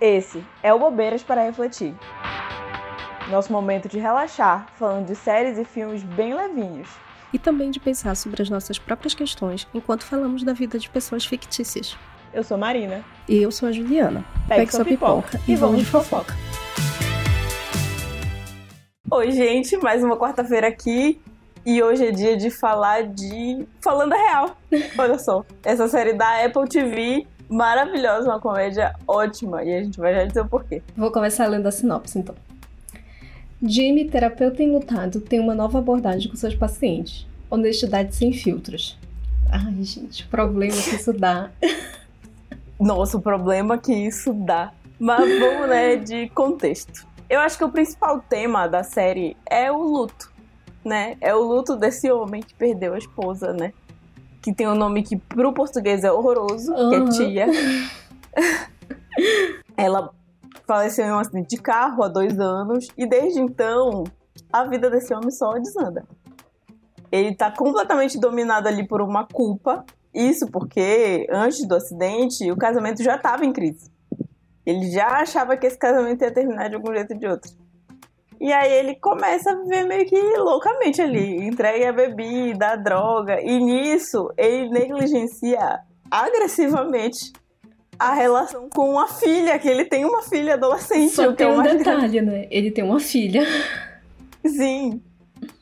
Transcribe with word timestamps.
Esse 0.00 0.44
é 0.62 0.72
o 0.72 0.78
Bobeiras 0.78 1.24
para 1.24 1.42
Refletir. 1.42 1.92
Nosso 3.28 3.52
momento 3.52 3.88
de 3.88 3.98
relaxar, 3.98 4.68
falando 4.76 5.06
de 5.06 5.16
séries 5.16 5.58
e 5.58 5.64
filmes 5.64 6.04
bem 6.04 6.34
levinhos. 6.34 6.88
E 7.32 7.38
também 7.38 7.68
de 7.72 7.80
pensar 7.80 8.14
sobre 8.14 8.40
as 8.40 8.48
nossas 8.48 8.78
próprias 8.78 9.12
questões 9.12 9.66
enquanto 9.74 10.04
falamos 10.04 10.44
da 10.44 10.52
vida 10.52 10.78
de 10.78 10.88
pessoas 10.88 11.24
fictícias. 11.24 11.98
Eu 12.32 12.44
sou 12.44 12.56
Marina. 12.56 13.04
E 13.28 13.42
eu 13.42 13.50
sou 13.50 13.68
a 13.68 13.72
Juliana. 13.72 14.24
Pegue, 14.46 14.60
Pegue 14.60 14.70
sua 14.70 14.84
pipoca, 14.84 15.30
pipoca 15.32 15.50
e 15.50 15.56
vamos 15.56 15.80
de 15.80 15.86
fofoca. 15.86 16.32
Oi, 19.10 19.32
gente, 19.32 19.76
mais 19.78 20.04
uma 20.04 20.16
quarta-feira 20.16 20.68
aqui. 20.68 21.20
E 21.66 21.82
hoje 21.82 22.06
é 22.06 22.12
dia 22.12 22.36
de 22.36 22.52
falar 22.52 23.02
de. 23.02 23.66
Falando 23.80 24.12
a 24.12 24.16
real. 24.16 24.56
Olha 24.96 25.18
só. 25.18 25.44
Essa 25.64 25.88
série 25.88 26.12
da 26.12 26.44
Apple 26.44 26.68
TV 26.68 27.26
maravilhosa, 27.48 28.28
uma 28.28 28.40
comédia 28.40 28.94
ótima. 29.06 29.62
E 29.64 29.74
a 29.74 29.82
gente 29.82 29.98
vai 29.98 30.14
já 30.14 30.24
dizer 30.24 30.40
o 30.40 30.48
porquê. 30.48 30.82
Vou 30.96 31.10
começar 31.10 31.46
lendo 31.46 31.66
a 31.66 31.70
sinopse, 31.70 32.18
então. 32.18 32.34
Jimmy, 33.62 34.04
terapeuta 34.04 34.62
enlutado, 34.62 35.20
tem 35.20 35.40
uma 35.40 35.54
nova 35.54 35.78
abordagem 35.78 36.30
com 36.30 36.36
seus 36.36 36.54
pacientes. 36.54 37.26
Honestidade 37.50 38.14
sem 38.14 38.32
filtros. 38.32 38.96
Ai, 39.50 39.82
gente, 39.82 40.24
o 40.24 40.28
problema 40.28 40.76
que 40.76 40.94
isso 40.94 41.12
dá. 41.12 41.50
Nossa, 42.78 43.16
o 43.16 43.20
problema 43.20 43.78
que 43.78 43.92
isso 43.92 44.32
dá. 44.32 44.72
Mas 44.98 45.38
vamos, 45.38 45.68
né, 45.68 45.96
de 45.96 46.28
contexto. 46.30 47.06
Eu 47.28 47.40
acho 47.40 47.58
que 47.58 47.64
o 47.64 47.70
principal 47.70 48.20
tema 48.20 48.66
da 48.66 48.82
série 48.82 49.36
é 49.48 49.70
o 49.70 49.82
luto, 49.82 50.32
né? 50.84 51.16
É 51.20 51.34
o 51.34 51.42
luto 51.42 51.76
desse 51.76 52.10
homem 52.10 52.42
que 52.42 52.54
perdeu 52.54 52.94
a 52.94 52.98
esposa, 52.98 53.52
né? 53.52 53.72
Que 54.48 54.54
tem 54.54 54.66
um 54.66 54.74
nome 54.74 55.02
que 55.02 55.14
pro 55.14 55.52
português 55.52 56.04
é 56.04 56.10
horroroso, 56.10 56.72
uhum. 56.72 56.90
que 56.90 56.96
é 56.96 57.26
Tia. 57.26 57.46
Ela 59.76 60.10
faleceu 60.66 61.04
em 61.04 61.12
um 61.12 61.18
acidente 61.18 61.56
de 61.56 61.62
carro 61.62 62.02
há 62.02 62.08
dois 62.08 62.40
anos 62.40 62.88
e 62.96 63.06
desde 63.06 63.40
então 63.40 64.04
a 64.50 64.64
vida 64.64 64.88
desse 64.88 65.12
homem 65.12 65.30
só 65.30 65.52
desanda. 65.58 66.02
Ele 67.12 67.34
tá 67.34 67.50
completamente 67.50 68.18
dominado 68.18 68.68
ali 68.68 68.86
por 68.86 69.02
uma 69.02 69.26
culpa. 69.26 69.84
Isso 70.14 70.50
porque 70.50 71.26
antes 71.30 71.66
do 71.68 71.74
acidente 71.74 72.50
o 72.50 72.56
casamento 72.56 73.02
já 73.02 73.16
estava 73.16 73.44
em 73.44 73.52
crise. 73.52 73.90
Ele 74.64 74.90
já 74.90 75.08
achava 75.08 75.58
que 75.58 75.66
esse 75.66 75.78
casamento 75.78 76.22
ia 76.22 76.32
terminar 76.32 76.70
de 76.70 76.76
algum 76.76 76.94
jeito 76.94 77.12
ou 77.12 77.20
de 77.20 77.26
outro. 77.26 77.50
E 78.40 78.52
aí 78.52 78.72
ele 78.72 78.94
começa 78.94 79.50
a 79.50 79.54
viver 79.54 79.84
meio 79.84 80.06
que 80.06 80.16
loucamente 80.36 81.02
ali. 81.02 81.46
Entrega 81.46 81.90
a 81.90 81.92
bebida, 81.92 82.68
a 82.68 82.76
droga. 82.76 83.40
E 83.40 83.58
nisso 83.58 84.32
ele 84.36 84.70
negligencia 84.70 85.80
agressivamente 86.10 87.32
a 87.98 88.14
relação 88.14 88.68
com 88.68 88.98
a 88.98 89.08
filha, 89.08 89.58
que 89.58 89.68
ele 89.68 89.84
tem 89.84 90.04
uma 90.04 90.22
filha 90.22 90.54
adolescente. 90.54 91.12
Só 91.12 91.32
tem 91.32 91.48
um 91.48 91.62
detalhe, 91.62 92.20
né? 92.20 92.46
Ele 92.50 92.70
tem 92.70 92.84
uma 92.84 93.00
filha. 93.00 93.44
Sim. 94.46 95.02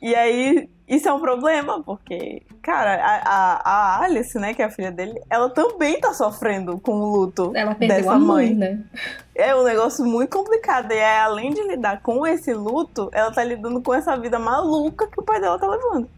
E 0.02 0.14
aí 0.14 0.68
isso 0.88 1.08
é 1.08 1.12
um 1.12 1.18
problema, 1.18 1.82
porque, 1.82 2.42
cara, 2.62 2.94
a, 2.94 3.16
a, 3.16 3.70
a, 3.70 4.04
Alice, 4.04 4.38
né, 4.38 4.54
que 4.54 4.62
é 4.62 4.66
a 4.66 4.70
filha 4.70 4.92
dele, 4.92 5.20
ela 5.28 5.50
também 5.50 5.98
tá 5.98 6.14
sofrendo 6.14 6.78
com 6.78 6.92
o 6.92 7.16
luto 7.16 7.50
ela 7.56 7.74
dessa 7.74 8.12
a 8.12 8.18
mãe. 8.18 8.54
mãe, 8.54 8.54
né? 8.54 8.84
É 9.34 9.54
um 9.56 9.64
negócio 9.64 10.04
muito 10.04 10.30
complicado. 10.30 10.92
E 10.92 10.94
aí, 10.94 11.18
além 11.18 11.52
de 11.52 11.60
lidar 11.62 12.02
com 12.02 12.24
esse 12.24 12.54
luto, 12.54 13.10
ela 13.12 13.32
tá 13.32 13.42
lidando 13.42 13.82
com 13.82 13.92
essa 13.92 14.16
vida 14.16 14.38
maluca 14.38 15.08
que 15.08 15.18
o 15.18 15.24
pai 15.24 15.40
dela 15.40 15.58
tá 15.58 15.68
levando. 15.68 16.08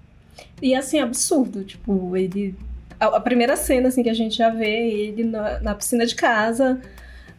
E 0.61 0.75
assim, 0.75 1.01
absurdo. 1.01 1.65
Tipo, 1.65 2.15
ele. 2.15 2.55
A, 3.01 3.07
a 3.17 3.21
primeira 3.21 3.57
cena, 3.57 3.89
assim, 3.89 4.03
que 4.03 4.11
a 4.11 4.15
gente 4.15 4.37
já 4.37 4.51
vê 4.51 4.91
ele 4.91 5.25
na, 5.25 5.61
na 5.61 5.75
piscina 5.75 6.05
de 6.05 6.15
casa 6.15 6.79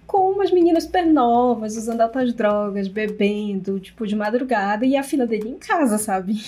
com 0.08 0.31
umas 0.31 0.52
meninas 0.52 0.86
super 0.86 1.05
novas, 1.05 1.77
usando 1.77 2.02
altas 2.02 2.33
drogas, 2.33 2.88
bebendo, 2.88 3.80
tipo, 3.80 4.08
de 4.08 4.16
madrugada, 4.16 4.83
e 4.83 4.97
a 4.97 5.03
filha 5.03 5.27
dele 5.27 5.49
em 5.49 5.59
casa, 5.59 5.99
sabe? 5.99 6.41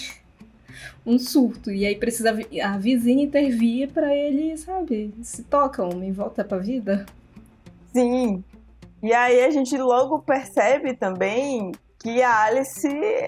Um 1.05 1.17
surto. 1.17 1.71
E 1.71 1.85
aí 1.85 1.95
precisa 1.95 2.37
a 2.63 2.77
vizinha 2.77 3.23
intervir 3.23 3.91
para 3.91 4.15
ele, 4.15 4.57
sabe, 4.57 5.13
se 5.21 5.43
toca, 5.43 5.83
homem, 5.83 6.11
volta 6.11 6.43
pra 6.43 6.57
vida. 6.57 7.05
Sim. 7.93 8.43
E 9.03 9.13
aí 9.13 9.43
a 9.43 9.49
gente 9.49 9.75
logo 9.77 10.19
percebe 10.19 10.95
também 10.95 11.71
que 12.01 12.21
a 12.21 12.45
Alice, 12.45 12.87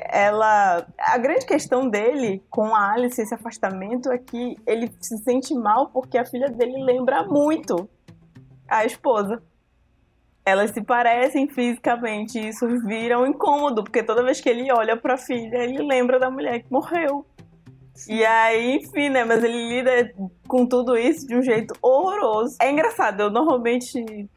ela. 0.09 0.85
A 0.97 1.17
grande 1.17 1.45
questão 1.45 1.87
dele 1.87 2.43
com 2.49 2.75
a 2.75 2.91
Alice, 2.91 3.21
esse 3.21 3.33
afastamento, 3.33 4.11
é 4.11 4.17
que 4.17 4.57
ele 4.65 4.91
se 4.99 5.17
sente 5.19 5.53
mal 5.53 5.89
porque 5.89 6.17
a 6.17 6.25
filha 6.25 6.49
dele 6.49 6.83
lembra 6.83 7.23
muito 7.23 7.87
a 8.67 8.83
esposa. 8.85 9.41
Elas 10.45 10.71
se 10.71 10.81
parecem 10.81 11.47
fisicamente, 11.47 12.37
isso 12.37 12.67
vira 12.85 13.17
um 13.17 13.25
incômodo, 13.25 13.83
porque 13.83 14.03
toda 14.03 14.23
vez 14.23 14.41
que 14.41 14.49
ele 14.49 14.69
olha 14.73 14.97
para 14.97 15.13
a 15.13 15.17
filha, 15.17 15.57
ele 15.57 15.81
lembra 15.87 16.19
da 16.19 16.29
mulher 16.29 16.63
que 16.63 16.71
morreu. 16.71 17.25
E 18.07 18.25
aí, 18.25 18.77
enfim, 18.77 19.09
né? 19.09 19.23
Mas 19.23 19.43
ele 19.43 19.69
lida 19.69 20.13
com 20.47 20.65
tudo 20.65 20.97
isso 20.97 21.27
de 21.27 21.35
um 21.35 21.41
jeito 21.41 21.73
horroroso. 21.81 22.55
É 22.59 22.71
engraçado, 22.71 23.21
eu 23.21 23.29
normalmente 23.29 24.29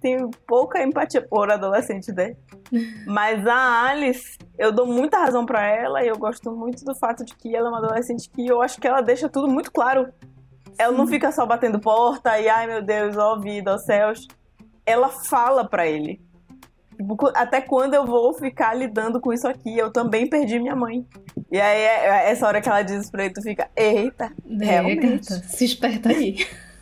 tenho 0.00 0.30
pouca 0.46 0.82
empatia 0.82 1.22
por 1.22 1.50
adolescente, 1.50 2.12
né? 2.12 2.36
Mas 3.06 3.46
a 3.46 3.88
Alice, 3.88 4.38
eu 4.58 4.72
dou 4.72 4.86
muita 4.86 5.18
razão 5.18 5.46
para 5.46 5.64
ela 5.66 6.04
e 6.04 6.08
eu 6.08 6.18
gosto 6.18 6.50
muito 6.50 6.84
do 6.84 6.94
fato 6.94 7.24
de 7.24 7.34
que 7.34 7.54
ela 7.54 7.68
é 7.68 7.70
uma 7.70 7.78
adolescente 7.78 8.28
que 8.28 8.46
eu 8.46 8.60
acho 8.60 8.80
que 8.80 8.86
ela 8.86 9.00
deixa 9.00 9.28
tudo 9.28 9.48
muito 9.48 9.70
claro. 9.70 10.06
Sim. 10.06 10.74
Ela 10.78 10.92
não 10.92 11.06
fica 11.06 11.30
só 11.30 11.46
batendo 11.46 11.78
porta 11.78 12.40
e 12.40 12.48
ai 12.48 12.66
meu 12.66 12.82
Deus, 12.82 13.16
ó 13.16 13.38
vida, 13.38 13.74
ó 13.74 13.78
céus. 13.78 14.26
Ela 14.84 15.08
fala 15.08 15.64
para 15.64 15.86
ele. 15.86 16.20
Tipo, 17.02 17.32
até 17.34 17.60
quando 17.60 17.94
eu 17.94 18.06
vou 18.06 18.32
ficar 18.32 18.74
lidando 18.74 19.20
com 19.20 19.32
isso 19.32 19.46
aqui? 19.46 19.76
Eu 19.76 19.90
também 19.90 20.28
perdi 20.28 20.58
minha 20.58 20.76
mãe. 20.76 21.04
E 21.50 21.60
aí, 21.60 21.80
é, 21.80 22.06
é 22.06 22.30
essa 22.30 22.46
hora 22.46 22.60
que 22.60 22.68
ela 22.68 22.82
diz 22.82 23.10
pra 23.10 23.24
ele, 23.24 23.34
tu 23.34 23.42
fica, 23.42 23.68
eita, 23.76 24.32
é, 24.60 24.64
realmente. 24.64 25.28
Gata, 25.28 25.48
se 25.48 25.64
esperta 25.64 26.08
aí. 26.08 26.46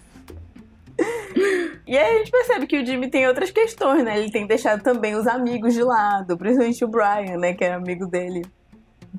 E 1.87 1.99
aí 1.99 2.15
a 2.15 2.19
gente 2.19 2.31
percebe 2.31 2.67
que 2.67 2.79
o 2.79 2.87
Jimmy 2.87 3.09
tem 3.09 3.27
outras 3.27 3.51
questões, 3.51 4.05
né? 4.05 4.17
Ele 4.17 4.31
tem 4.31 4.47
deixado 4.47 4.83
também 4.83 5.17
os 5.17 5.27
amigos 5.27 5.75
de 5.75 5.83
lado, 5.83 6.37
principalmente 6.37 6.85
o 6.85 6.89
Brian, 6.89 7.37
né? 7.37 7.53
Que 7.53 7.65
é 7.65 7.73
amigo 7.73 8.07
dele. 8.07 8.45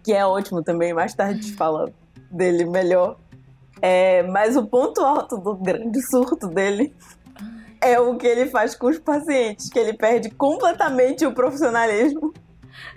Que 0.03 0.13
é 0.13 0.25
ótimo 0.25 0.63
também, 0.63 0.93
mais 0.93 1.13
tarde 1.13 1.39
a 1.39 1.41
gente 1.41 1.53
fala 1.55 1.91
dele 2.29 2.63
melhor. 2.63 3.17
É, 3.81 4.23
mas 4.23 4.55
o 4.55 4.65
ponto 4.65 5.01
alto 5.01 5.37
do 5.37 5.55
grande 5.55 6.01
surto 6.01 6.47
dele 6.47 6.93
é 7.81 7.99
o 7.99 8.15
que 8.15 8.27
ele 8.27 8.45
faz 8.45 8.75
com 8.75 8.87
os 8.87 8.99
pacientes, 8.99 9.69
que 9.69 9.79
ele 9.79 9.93
perde 9.93 10.29
completamente 10.29 11.25
o 11.25 11.33
profissionalismo. 11.33 12.33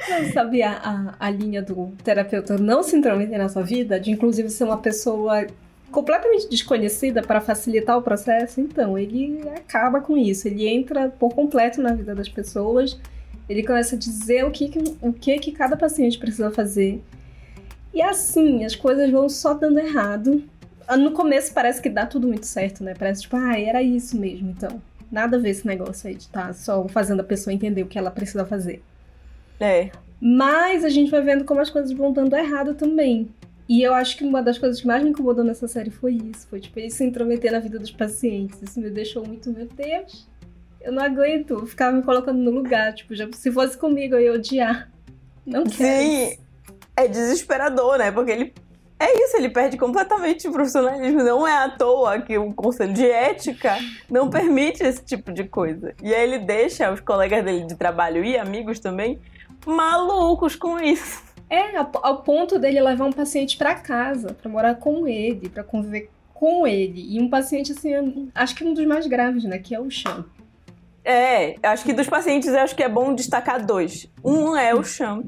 Não 0.08 0.32
sabia 0.32 0.70
a, 0.70 1.14
a 1.18 1.30
linha 1.30 1.62
do 1.62 1.92
terapeuta 2.04 2.56
não 2.58 2.82
se 2.82 2.96
intrometer 2.96 3.38
na 3.38 3.48
sua 3.48 3.62
vida, 3.62 3.98
de 3.98 4.10
inclusive 4.10 4.50
ser 4.50 4.64
uma 4.64 4.78
pessoa 4.78 5.46
completamente 5.90 6.48
desconhecida 6.48 7.22
para 7.22 7.40
facilitar 7.40 7.96
o 7.96 8.02
processo, 8.02 8.60
então 8.60 8.98
ele 8.98 9.40
acaba 9.56 10.00
com 10.00 10.16
isso. 10.16 10.48
Ele 10.48 10.66
entra 10.66 11.08
por 11.08 11.32
completo 11.34 11.80
na 11.80 11.94
vida 11.94 12.14
das 12.14 12.28
pessoas. 12.28 12.98
Ele 13.48 13.62
começa 13.62 13.94
a 13.94 13.98
dizer 13.98 14.44
o 14.44 14.50
que, 14.50 14.70
o 15.00 15.12
que, 15.12 15.38
que 15.38 15.52
cada 15.52 15.76
paciente 15.76 16.18
precisa 16.18 16.50
fazer. 16.50 17.00
E 17.92 18.02
assim, 18.02 18.64
as 18.64 18.74
coisas 18.74 19.08
vão 19.10 19.28
só 19.28 19.54
dando 19.54 19.78
errado. 19.78 20.42
No 20.98 21.12
começo 21.12 21.52
parece 21.52 21.80
que 21.80 21.88
dá 21.88 22.06
tudo 22.06 22.26
muito 22.26 22.46
certo, 22.46 22.82
né? 22.84 22.94
Parece 22.98 23.22
tipo, 23.22 23.36
ah, 23.36 23.58
era 23.58 23.82
isso 23.82 24.18
mesmo, 24.18 24.50
então. 24.50 24.80
Nada 25.10 25.36
a 25.36 25.40
ver 25.40 25.50
esse 25.50 25.66
negócio 25.66 26.08
aí 26.08 26.14
de 26.14 26.22
estar 26.24 26.48
tá 26.48 26.52
só 26.52 26.86
fazendo 26.88 27.20
a 27.20 27.24
pessoa 27.24 27.54
entender 27.54 27.82
o 27.82 27.86
que 27.86 27.98
ela 27.98 28.10
precisa 28.10 28.44
fazer. 28.44 28.82
É. 29.60 29.90
Mas 30.20 30.84
a 30.84 30.88
gente 30.88 31.10
vai 31.10 31.22
vendo 31.22 31.44
como 31.44 31.60
as 31.60 31.70
coisas 31.70 31.92
vão 31.92 32.12
dando 32.12 32.36
errado 32.36 32.74
também. 32.74 33.28
E 33.68 33.82
eu 33.82 33.94
acho 33.94 34.16
que 34.18 34.24
uma 34.24 34.42
das 34.42 34.58
coisas 34.58 34.80
que 34.80 34.86
mais 34.86 35.02
me 35.02 35.10
incomodou 35.10 35.44
nessa 35.44 35.66
série 35.66 35.90
foi 35.90 36.14
isso. 36.14 36.46
Foi, 36.48 36.60
tipo, 36.60 36.78
ele 36.78 36.90
se 36.90 37.04
intrometer 37.04 37.50
na 37.50 37.60
vida 37.60 37.78
dos 37.78 37.90
pacientes. 37.90 38.60
Isso 38.60 38.80
me 38.80 38.90
deixou 38.90 39.26
muito, 39.26 39.50
meu 39.50 39.66
Deus, 39.66 40.28
eu 40.80 40.92
não 40.92 41.02
aguento. 41.02 41.66
ficar 41.66 41.90
me 41.90 42.02
colocando 42.02 42.38
no 42.38 42.50
lugar. 42.50 42.92
Tipo, 42.94 43.14
já, 43.14 43.26
se 43.32 43.50
fosse 43.50 43.76
comigo, 43.76 44.14
eu 44.14 44.20
ia 44.20 44.32
odiar. 44.32 44.90
Não 45.46 45.64
quero. 45.64 46.02
Sim, 46.02 46.38
é 46.96 47.08
desesperador, 47.08 47.98
né? 47.98 48.10
Porque 48.10 48.30
ele. 48.30 48.54
É 48.98 49.24
isso, 49.24 49.36
ele 49.36 49.48
perde 49.48 49.76
completamente 49.76 50.46
o 50.48 50.52
profissionalismo. 50.52 51.22
Não 51.22 51.46
é 51.46 51.64
à 51.64 51.68
toa 51.68 52.20
que 52.20 52.38
o 52.38 52.52
conselho 52.52 52.92
de 52.92 53.08
ética 53.08 53.76
não 54.08 54.30
permite 54.30 54.82
esse 54.82 55.04
tipo 55.04 55.32
de 55.32 55.44
coisa. 55.44 55.94
E 56.02 56.14
aí 56.14 56.22
ele 56.22 56.38
deixa 56.38 56.92
os 56.92 57.00
colegas 57.00 57.44
dele 57.44 57.66
de 57.66 57.74
trabalho 57.74 58.24
e 58.24 58.38
amigos 58.38 58.78
também 58.78 59.20
malucos 59.66 60.54
com 60.54 60.78
isso. 60.78 61.22
É, 61.50 61.76
ao 61.76 62.22
ponto 62.22 62.58
dele 62.58 62.80
levar 62.80 63.04
um 63.04 63.12
paciente 63.12 63.56
para 63.56 63.74
casa, 63.74 64.34
para 64.34 64.50
morar 64.50 64.76
com 64.76 65.06
ele, 65.06 65.48
para 65.48 65.62
conviver 65.62 66.10
com 66.32 66.66
ele. 66.66 67.14
E 67.14 67.20
um 67.20 67.28
paciente, 67.28 67.72
assim, 67.72 68.30
acho 68.34 68.54
que 68.54 68.64
um 68.64 68.74
dos 68.74 68.84
mais 68.86 69.06
graves, 69.06 69.44
né? 69.44 69.58
Que 69.58 69.74
é 69.74 69.80
o 69.80 69.90
Cham. 69.90 70.24
É, 71.04 71.56
acho 71.62 71.84
que 71.84 71.92
dos 71.92 72.08
pacientes, 72.08 72.48
acho 72.48 72.74
que 72.74 72.82
é 72.82 72.88
bom 72.88 73.14
destacar 73.14 73.64
dois. 73.64 74.08
Um 74.24 74.56
é 74.56 74.74
o 74.74 74.82
Cham, 74.82 75.22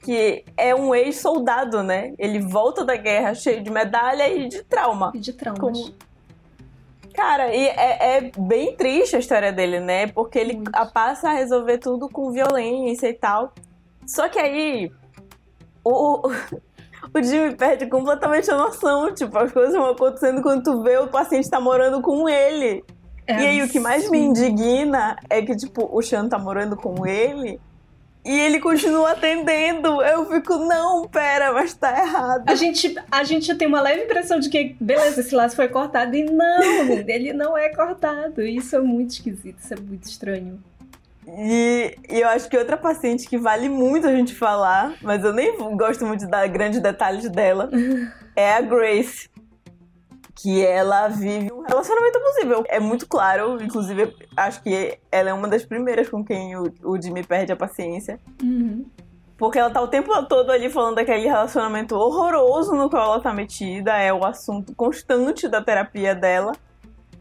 que 0.00 0.44
é 0.56 0.74
um 0.74 0.94
ex-soldado, 0.94 1.82
né? 1.82 2.14
Ele 2.18 2.40
volta 2.40 2.84
da 2.84 2.96
guerra 2.96 3.34
cheio 3.34 3.62
de 3.62 3.70
medalha 3.70 4.28
e 4.28 4.48
de 4.48 4.62
trauma. 4.64 5.12
E 5.14 5.18
de 5.18 5.32
traumas. 5.32 5.60
Como... 5.60 5.94
Cara, 7.14 7.54
e 7.54 7.66
é, 7.66 8.16
é, 8.16 8.30
bem 8.38 8.74
triste 8.76 9.16
a 9.16 9.18
história 9.18 9.52
dele, 9.52 9.80
né? 9.80 10.06
Porque 10.06 10.38
ele 10.38 10.54
Muito. 10.54 10.70
passa 10.92 11.28
a 11.30 11.32
resolver 11.32 11.78
tudo 11.78 12.08
com 12.08 12.30
violência 12.30 13.08
e 13.08 13.14
tal. 13.14 13.52
Só 14.06 14.28
que 14.28 14.38
aí 14.38 14.90
o, 15.84 16.28
o 17.12 17.22
Jimmy 17.22 17.54
perde 17.54 17.86
completamente 17.86 18.50
a 18.50 18.56
noção. 18.56 19.12
Tipo, 19.12 19.38
as 19.38 19.52
coisas 19.52 19.74
vão 19.74 19.90
acontecendo 19.90 20.40
quando 20.40 20.62
tu 20.62 20.82
vê 20.82 20.96
o 20.96 21.08
paciente 21.08 21.50
tá 21.50 21.60
morando 21.60 22.00
com 22.00 22.28
ele. 22.28 22.82
É 23.26 23.42
e 23.42 23.46
aí, 23.46 23.62
o 23.62 23.68
que 23.68 23.78
mais 23.78 24.10
me 24.10 24.18
indigna 24.18 25.16
é 25.28 25.40
que, 25.42 25.54
tipo, 25.54 25.88
o 25.92 26.02
Sean 26.02 26.28
tá 26.28 26.38
morando 26.38 26.76
com 26.76 27.06
ele 27.06 27.60
e 28.24 28.38
ele 28.38 28.60
continua 28.60 29.12
atendendo. 29.12 30.02
Eu 30.02 30.26
fico, 30.26 30.56
não, 30.56 31.08
pera, 31.08 31.52
mas 31.52 31.74
tá 31.74 31.90
errado. 31.98 32.44
A 32.46 32.54
gente, 32.54 32.94
a 33.10 33.24
gente 33.24 33.54
tem 33.54 33.66
uma 33.66 33.80
leve 33.80 34.04
impressão 34.04 34.38
de 34.38 34.48
que, 34.48 34.76
beleza, 34.80 35.20
esse 35.20 35.34
laço 35.34 35.56
foi 35.56 35.68
cortado. 35.68 36.14
E 36.14 36.24
não, 36.24 36.60
ele 37.08 37.32
não 37.32 37.56
é 37.56 37.70
cortado. 37.70 38.42
Isso 38.42 38.76
é 38.76 38.80
muito 38.80 39.10
esquisito, 39.10 39.58
isso 39.58 39.72
é 39.72 39.80
muito 39.80 40.04
estranho. 40.04 40.62
E, 41.26 41.96
e, 42.08 42.20
eu 42.20 42.28
acho 42.28 42.48
que 42.48 42.56
outra 42.56 42.76
paciente 42.76 43.28
que 43.28 43.38
vale 43.38 43.68
muito 43.68 44.06
a 44.06 44.12
gente 44.12 44.34
falar, 44.34 44.94
mas 45.00 45.22
eu 45.22 45.32
nem 45.32 45.56
gosto 45.76 46.04
muito 46.04 46.20
de 46.20 46.30
dar 46.30 46.46
grandes 46.48 46.80
detalhes 46.80 47.28
dela, 47.30 47.70
é 48.34 48.54
a 48.54 48.60
Grace 48.60 49.29
que 50.42 50.64
ela 50.64 51.08
vive 51.08 51.52
um 51.52 51.62
relacionamento 51.62 52.18
abusivo. 52.18 52.64
É 52.68 52.80
muito 52.80 53.06
claro, 53.06 53.62
inclusive, 53.62 54.14
acho 54.36 54.62
que 54.62 54.98
ela 55.12 55.30
é 55.30 55.34
uma 55.34 55.48
das 55.48 55.64
primeiras 55.64 56.08
com 56.08 56.24
quem 56.24 56.56
o, 56.56 56.72
o 56.82 57.00
Jimmy 57.00 57.22
perde 57.22 57.52
a 57.52 57.56
paciência. 57.56 58.18
Uhum. 58.42 58.86
Porque 59.36 59.58
ela 59.58 59.70
tá 59.70 59.80
o 59.80 59.88
tempo 59.88 60.10
todo 60.26 60.50
ali 60.50 60.68
falando 60.68 60.96
daquele 60.96 61.26
relacionamento 61.26 61.94
horroroso 61.94 62.74
no 62.74 62.90
qual 62.90 63.04
ela 63.04 63.22
tá 63.22 63.32
metida, 63.32 63.96
é 63.96 64.12
o 64.12 64.24
assunto 64.24 64.74
constante 64.74 65.48
da 65.48 65.62
terapia 65.62 66.14
dela. 66.14 66.52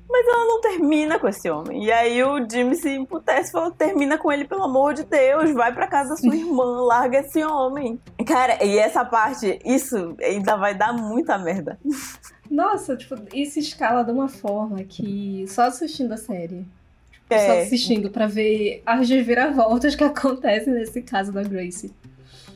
Mas 0.09 0.27
ela 0.27 0.45
não 0.45 0.59
termina 0.59 1.19
com 1.19 1.27
esse 1.27 1.49
homem. 1.49 1.83
E 1.85 1.91
aí 1.91 2.23
o 2.23 2.49
Jimmy 2.49 2.75
se 2.75 2.89
emputece 2.89 3.49
e 3.49 3.51
fala: 3.51 3.71
termina 3.71 4.17
com 4.17 4.31
ele, 4.31 4.43
pelo 4.43 4.63
amor 4.63 4.95
de 4.95 5.03
Deus, 5.03 5.53
vai 5.53 5.71
pra 5.71 5.87
casa 5.87 6.09
da 6.09 6.15
sua 6.15 6.33
irmã, 6.35 6.81
larga 6.81 7.19
esse 7.19 7.43
homem. 7.43 8.01
Cara, 8.25 8.63
e 8.63 8.77
essa 8.77 9.05
parte, 9.05 9.59
isso 9.63 10.15
ainda 10.21 10.57
vai 10.57 10.73
dar 10.73 10.93
muita 10.93 11.37
merda. 11.37 11.79
Nossa, 12.49 12.97
tipo, 12.97 13.15
isso 13.33 13.59
escala 13.59 14.03
de 14.03 14.11
uma 14.11 14.27
forma 14.27 14.83
que 14.83 15.45
só 15.47 15.63
assistindo 15.63 16.13
a 16.13 16.17
série. 16.17 16.65
Tipo, 17.11 17.33
é. 17.33 17.45
Só 17.45 17.59
assistindo 17.61 18.09
para 18.09 18.25
ver 18.25 18.81
as 18.85 19.07
reviravoltas 19.07 19.95
que 19.95 20.03
acontecem 20.05 20.73
nesse 20.73 21.01
caso 21.01 21.31
da 21.31 21.43
Grace. 21.43 21.93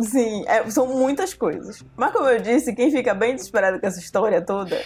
Sim, 0.01 0.43
é, 0.47 0.67
são 0.71 0.87
muitas 0.87 1.33
coisas. 1.33 1.83
Mas 1.95 2.11
como 2.11 2.27
eu 2.27 2.41
disse, 2.41 2.73
quem 2.73 2.89
fica 2.89 3.13
bem 3.13 3.35
desesperado 3.35 3.79
com 3.79 3.85
essa 3.85 3.99
história 3.99 4.41
toda 4.41 4.81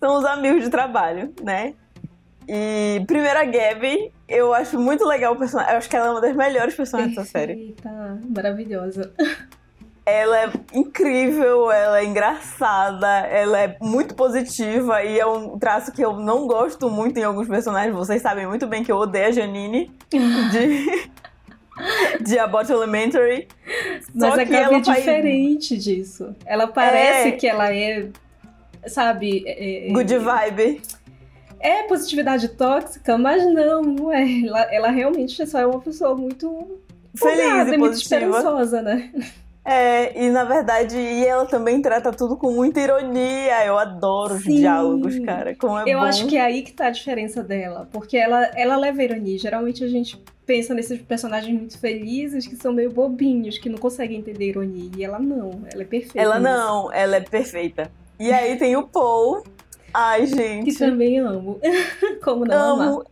são 0.00 0.18
os 0.18 0.24
amigos 0.24 0.64
de 0.64 0.70
trabalho, 0.70 1.32
né? 1.42 1.74
E 2.48 3.02
primeira 3.06 3.44
Gabby, 3.44 4.12
eu 4.28 4.54
acho 4.54 4.78
muito 4.78 5.04
legal 5.04 5.34
o 5.34 5.36
personagem. 5.36 5.72
Eu 5.72 5.78
acho 5.78 5.88
que 5.88 5.96
ela 5.96 6.06
é 6.06 6.10
uma 6.10 6.20
das 6.20 6.36
melhores 6.36 6.74
personagens 6.74 7.14
da 7.16 7.24
série. 7.24 7.76
Maravilhosa. 8.28 9.12
Ela 10.06 10.44
é 10.44 10.50
incrível, 10.72 11.68
ela 11.68 11.98
é 11.98 12.04
engraçada, 12.04 13.08
ela 13.26 13.60
é 13.60 13.76
muito 13.82 14.14
positiva 14.14 15.02
e 15.02 15.18
é 15.18 15.26
um 15.26 15.58
traço 15.58 15.90
que 15.90 16.00
eu 16.00 16.12
não 16.12 16.46
gosto 16.46 16.88
muito 16.88 17.18
em 17.18 17.24
alguns 17.24 17.48
personagens. 17.48 17.92
Vocês 17.92 18.22
sabem 18.22 18.46
muito 18.46 18.68
bem 18.68 18.84
que 18.84 18.92
eu 18.92 18.98
odeio 18.98 19.26
a 19.26 19.30
Janine 19.32 19.90
de, 20.08 21.10
de 22.22 22.38
Abbott 22.38 22.70
Elementary. 22.70 23.48
Mas 24.14 24.34
Só 24.34 24.40
a 24.40 24.44
Gabi 24.44 24.76
é 24.76 24.80
diferente 24.80 25.76
disso. 25.76 26.36
Ela 26.46 26.68
parece 26.68 27.28
é... 27.28 27.32
que 27.32 27.48
ela 27.48 27.74
é, 27.74 28.08
sabe... 28.86 29.42
É, 29.44 29.88
é... 29.88 29.92
Good 29.92 30.18
vibe. 30.18 30.82
É 31.58 31.82
positividade 31.82 32.50
tóxica, 32.50 33.18
mas 33.18 33.44
não, 33.44 34.12
é. 34.12 34.46
Ela, 34.46 34.60
ela 34.72 34.90
realmente 34.90 35.44
só 35.48 35.58
é 35.58 35.66
uma 35.66 35.80
pessoa 35.80 36.14
muito 36.14 36.78
feliz 37.16 37.72
e 37.72 37.76
muito 37.76 37.96
esperançosa, 37.96 38.80
né? 38.82 39.10
É, 39.68 40.16
e 40.16 40.30
na 40.30 40.44
verdade, 40.44 40.96
e 40.96 41.26
ela 41.26 41.44
também 41.44 41.82
trata 41.82 42.12
tudo 42.12 42.36
com 42.36 42.52
muita 42.52 42.78
ironia. 42.80 43.66
Eu 43.66 43.76
adoro 43.76 44.38
Sim. 44.38 44.50
os 44.50 44.56
diálogos, 44.60 45.18
cara. 45.18 45.56
Como 45.56 45.76
é 45.76 45.82
Eu 45.92 45.98
bom. 45.98 46.04
acho 46.04 46.28
que 46.28 46.36
é 46.36 46.40
aí 46.40 46.62
que 46.62 46.72
tá 46.72 46.86
a 46.86 46.90
diferença 46.90 47.42
dela. 47.42 47.88
Porque 47.90 48.16
ela, 48.16 48.44
ela 48.54 48.76
leva 48.76 49.02
ironia. 49.02 49.36
Geralmente 49.36 49.82
a 49.82 49.88
gente 49.88 50.22
pensa 50.46 50.72
nesses 50.72 51.02
personagens 51.02 51.52
muito 51.52 51.76
felizes 51.80 52.46
que 52.46 52.54
são 52.54 52.72
meio 52.72 52.92
bobinhos, 52.92 53.58
que 53.58 53.68
não 53.68 53.76
conseguem 53.76 54.20
entender 54.20 54.50
ironia. 54.50 54.88
E 54.96 55.04
ela 55.04 55.18
não, 55.18 55.62
ela 55.72 55.82
é 55.82 55.86
perfeita. 55.86 56.20
Ela 56.20 56.38
não, 56.38 56.92
ela 56.92 57.16
é 57.16 57.20
perfeita. 57.20 57.90
E 58.20 58.32
aí 58.32 58.56
tem 58.56 58.76
o 58.76 58.86
Paul. 58.86 59.42
Ai, 59.92 60.26
gente. 60.26 60.70
Que 60.70 60.78
também 60.78 61.18
amo. 61.18 61.58
como 62.22 62.44
não 62.44 62.56
amo. 62.56 62.82
amar? 62.82 63.04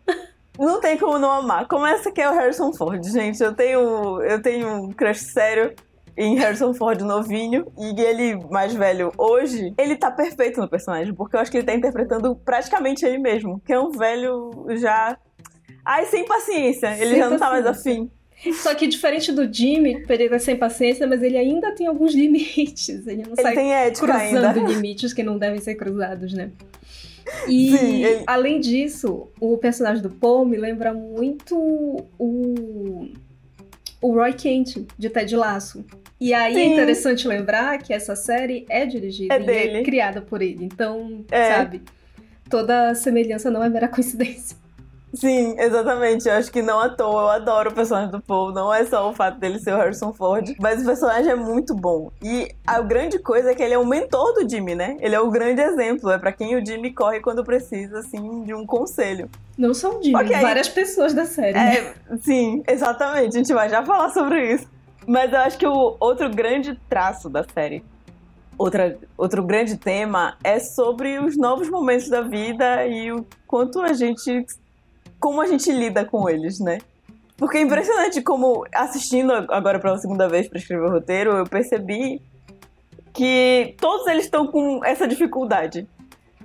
Não 0.56 0.80
tem 0.80 0.96
como 0.96 1.18
não 1.18 1.32
amar. 1.32 1.66
Começa 1.66 2.12
que 2.12 2.20
é 2.20 2.30
o 2.30 2.32
Harrison 2.32 2.72
Ford, 2.72 3.04
gente. 3.04 3.42
Eu 3.42 3.52
tenho, 3.56 4.22
eu 4.22 4.40
tenho 4.40 4.84
um 4.84 4.92
crush 4.92 5.18
sério 5.32 5.74
em 6.16 6.36
Harrison 6.36 6.72
Ford 6.72 7.00
novinho 7.00 7.66
e 7.78 8.00
ele 8.00 8.38
mais 8.50 8.74
velho 8.74 9.12
hoje, 9.18 9.74
ele 9.76 9.96
tá 9.96 10.10
perfeito 10.10 10.60
no 10.60 10.68
personagem, 10.68 11.12
porque 11.12 11.36
eu 11.36 11.40
acho 11.40 11.50
que 11.50 11.58
ele 11.58 11.66
tá 11.66 11.74
interpretando 11.74 12.36
praticamente 12.36 13.04
ele 13.04 13.18
mesmo, 13.18 13.60
que 13.64 13.72
é 13.72 13.80
um 13.80 13.90
velho 13.90 14.66
já. 14.76 15.18
Ai, 15.84 16.06
sem 16.06 16.24
paciência, 16.24 16.96
ele 16.98 17.10
sem 17.10 17.18
já 17.18 17.30
não 17.30 17.38
tá 17.38 17.50
mais 17.50 17.66
afim. 17.66 18.10
Só 18.52 18.74
que 18.74 18.86
diferente 18.86 19.32
do 19.32 19.52
Jimmy, 19.52 20.04
Pereira 20.06 20.38
sem 20.38 20.56
paciência, 20.56 21.06
mas 21.06 21.22
ele 21.22 21.38
ainda 21.38 21.72
tem 21.72 21.86
alguns 21.86 22.12
limites. 22.14 23.06
Ele 23.06 23.22
não 23.22 23.32
ele 23.32 23.42
sai 23.42 23.54
tem 23.54 23.72
ética 23.72 24.06
cruzando 24.06 24.58
ainda. 24.58 24.72
limites 24.72 25.12
que 25.12 25.22
não 25.22 25.38
devem 25.38 25.60
ser 25.60 25.74
cruzados, 25.74 26.32
né? 26.32 26.50
E 27.48 27.76
Sim, 27.76 28.04
ele... 28.04 28.24
além 28.26 28.60
disso, 28.60 29.28
o 29.40 29.56
personagem 29.56 30.02
do 30.02 30.10
Paul 30.10 30.44
me 30.44 30.58
lembra 30.58 30.92
muito 30.92 31.56
o 32.18 33.08
o 34.04 34.12
Roy 34.12 34.34
Kent 34.34 34.86
de 34.98 35.08
Ted 35.08 35.34
Lasso. 35.34 35.82
E 36.20 36.34
aí 36.34 36.52
é 36.52 36.56
Sim. 36.56 36.60
é 36.60 36.72
interessante 36.74 37.26
lembrar 37.26 37.78
que 37.78 37.90
essa 37.90 38.14
série 38.14 38.66
é 38.68 38.84
dirigida 38.84 39.34
é 39.34 39.40
e 39.40 39.76
é 39.78 39.82
criada 39.82 40.20
por 40.20 40.42
ele. 40.42 40.62
Então, 40.62 41.24
é. 41.30 41.54
sabe, 41.54 41.80
toda 42.50 42.94
semelhança 42.94 43.50
não 43.50 43.64
é 43.64 43.68
mera 43.70 43.88
coincidência. 43.88 44.58
Sim, 45.14 45.54
exatamente. 45.58 46.28
Eu 46.28 46.34
acho 46.34 46.50
que 46.50 46.60
não 46.60 46.80
à 46.80 46.88
toa. 46.88 47.22
Eu 47.22 47.28
adoro 47.30 47.70
o 47.70 47.74
personagem 47.74 48.10
do 48.10 48.20
Paul. 48.20 48.52
Não 48.52 48.72
é 48.72 48.84
só 48.84 49.08
o 49.08 49.14
fato 49.14 49.38
dele 49.38 49.58
ser 49.58 49.72
o 49.72 49.76
Harrison 49.76 50.12
Ford, 50.12 50.54
mas 50.58 50.82
o 50.82 50.84
personagem 50.84 51.30
é 51.30 51.36
muito 51.36 51.74
bom. 51.74 52.10
E 52.22 52.48
a 52.66 52.80
grande 52.80 53.18
coisa 53.18 53.52
é 53.52 53.54
que 53.54 53.62
ele 53.62 53.74
é 53.74 53.78
o 53.78 53.86
mentor 53.86 54.34
do 54.34 54.48
Jimmy, 54.48 54.74
né? 54.74 54.96
Ele 55.00 55.14
é 55.14 55.20
o 55.20 55.30
grande 55.30 55.60
exemplo. 55.60 56.10
É 56.10 56.18
para 56.18 56.32
quem 56.32 56.56
o 56.56 56.64
Jimmy 56.64 56.92
corre 56.92 57.20
quando 57.20 57.44
precisa, 57.44 58.00
assim, 58.00 58.42
de 58.42 58.52
um 58.52 58.66
conselho. 58.66 59.30
Não 59.56 59.72
só 59.72 59.96
o 59.96 60.02
Jimmy, 60.02 60.16
okay. 60.16 60.40
várias 60.40 60.68
pessoas 60.68 61.14
da 61.14 61.24
série. 61.24 61.56
É, 61.56 61.82
né? 61.82 61.94
Sim, 62.20 62.62
exatamente. 62.66 63.36
A 63.36 63.38
gente 63.38 63.54
vai 63.54 63.68
já 63.68 63.84
falar 63.84 64.10
sobre 64.10 64.52
isso. 64.52 64.66
Mas 65.06 65.32
eu 65.32 65.38
acho 65.38 65.58
que 65.58 65.66
o 65.66 65.96
outro 66.00 66.30
grande 66.30 66.78
traço 66.88 67.28
da 67.28 67.44
série, 67.44 67.84
outra, 68.56 68.98
outro 69.16 69.42
grande 69.42 69.76
tema, 69.76 70.36
é 70.42 70.58
sobre 70.58 71.18
os 71.18 71.36
novos 71.36 71.68
momentos 71.68 72.08
da 72.08 72.22
vida 72.22 72.86
e 72.86 73.12
o 73.12 73.24
quanto 73.46 73.80
a 73.80 73.92
gente. 73.92 74.46
Como 75.24 75.40
a 75.40 75.46
gente 75.46 75.72
lida 75.72 76.04
com 76.04 76.28
eles, 76.28 76.60
né? 76.60 76.80
Porque 77.38 77.56
é 77.56 77.62
impressionante 77.62 78.20
como, 78.20 78.66
assistindo 78.74 79.32
agora 79.32 79.78
pela 79.78 79.96
segunda 79.96 80.28
vez 80.28 80.46
para 80.46 80.58
escrever 80.58 80.84
o 80.84 80.90
roteiro, 80.90 81.30
eu 81.30 81.46
percebi 81.46 82.20
que 83.14 83.74
todos 83.80 84.06
eles 84.06 84.26
estão 84.26 84.46
com 84.46 84.84
essa 84.84 85.08
dificuldade. 85.08 85.88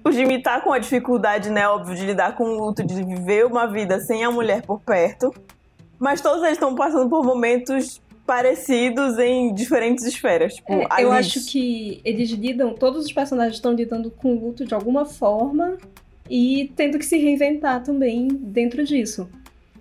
O 0.02 0.10
Jimmy 0.14 0.42
tá 0.42 0.62
com 0.62 0.72
a 0.72 0.80
dificuldade, 0.80 1.50
né, 1.50 1.68
óbvio, 1.68 1.94
de 1.94 2.06
lidar 2.06 2.38
com 2.38 2.46
o 2.46 2.68
luto, 2.68 2.82
de 2.82 3.04
viver 3.04 3.46
uma 3.46 3.68
vida 3.68 4.00
sem 4.00 4.24
a 4.24 4.32
mulher 4.32 4.62
por 4.62 4.80
perto. 4.80 5.36
Mas 6.00 6.22
todos 6.22 6.42
eles 6.42 6.54
estão 6.54 6.74
passando 6.74 7.10
por 7.10 7.22
momentos 7.22 8.02
parecidos 8.26 9.20
em 9.20 9.54
diferentes 9.54 10.06
esferas. 10.06 10.54
Tipo, 10.54 10.72
é, 10.72 10.88
eu 11.04 11.12
acho 11.12 11.46
que 11.46 12.00
eles 12.06 12.30
lidam, 12.30 12.74
todos 12.74 13.08
os 13.08 13.12
personagens 13.12 13.56
estão 13.56 13.74
lidando 13.74 14.10
com 14.10 14.34
o 14.38 14.40
luto 14.40 14.64
de 14.64 14.74
alguma 14.74 15.04
forma 15.04 15.78
e 16.30 16.72
tendo 16.76 17.00
que 17.00 17.06
se 17.06 17.18
reinventar 17.18 17.84
também 17.84 18.28
dentro 18.28 18.84
disso. 18.84 19.30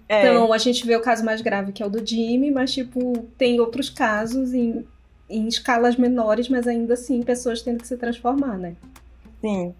É. 0.08 0.20
Então, 0.20 0.52
a 0.52 0.58
gente 0.58 0.86
vê 0.86 0.96
o 0.96 1.00
caso 1.00 1.24
mais 1.24 1.40
grave, 1.42 1.72
que 1.72 1.82
é 1.82 1.86
o 1.86 1.90
do 1.90 2.04
Jimmy, 2.04 2.50
mas, 2.50 2.72
tipo, 2.72 3.28
tem 3.36 3.60
outros 3.60 3.90
casos 3.90 4.54
em, 4.54 4.86
em 5.28 5.46
escalas 5.46 5.96
menores, 5.96 6.48
mas 6.48 6.66
ainda 6.66 6.94
assim, 6.94 7.22
pessoas 7.22 7.60
tendo 7.60 7.78
que 7.78 7.86
se 7.86 7.96
transformar, 7.96 8.56
né? 8.56 8.74
Sim. 9.40 9.74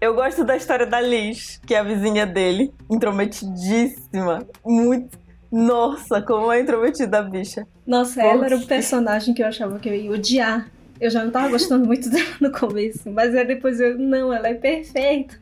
Eu 0.00 0.14
gosto 0.14 0.44
da 0.44 0.56
história 0.56 0.86
da 0.86 1.00
Liz, 1.00 1.60
que 1.66 1.74
é 1.74 1.78
a 1.78 1.82
vizinha 1.82 2.26
dele, 2.26 2.72
intrometidíssima, 2.90 4.46
muito 4.64 5.18
nossa, 5.54 6.20
como 6.20 6.50
é 6.50 6.60
intrometida 6.60 7.18
a 7.18 7.22
bicha. 7.22 7.64
Nossa, 7.86 8.20
ela 8.20 8.46
era 8.46 8.56
o 8.56 8.66
personagem 8.66 9.32
que 9.32 9.40
eu 9.40 9.46
achava 9.46 9.78
que 9.78 9.88
eu 9.88 9.94
ia 9.94 10.10
odiar. 10.10 10.68
Eu 11.00 11.08
já 11.08 11.24
não 11.24 11.30
tava 11.30 11.48
gostando 11.48 11.86
muito 11.86 12.10
dela 12.10 12.34
no 12.40 12.50
começo, 12.50 13.08
mas 13.08 13.32
aí 13.36 13.46
depois 13.46 13.78
eu, 13.78 13.96
não, 13.96 14.32
ela 14.32 14.48
é 14.48 14.54
perfeita. 14.54 15.38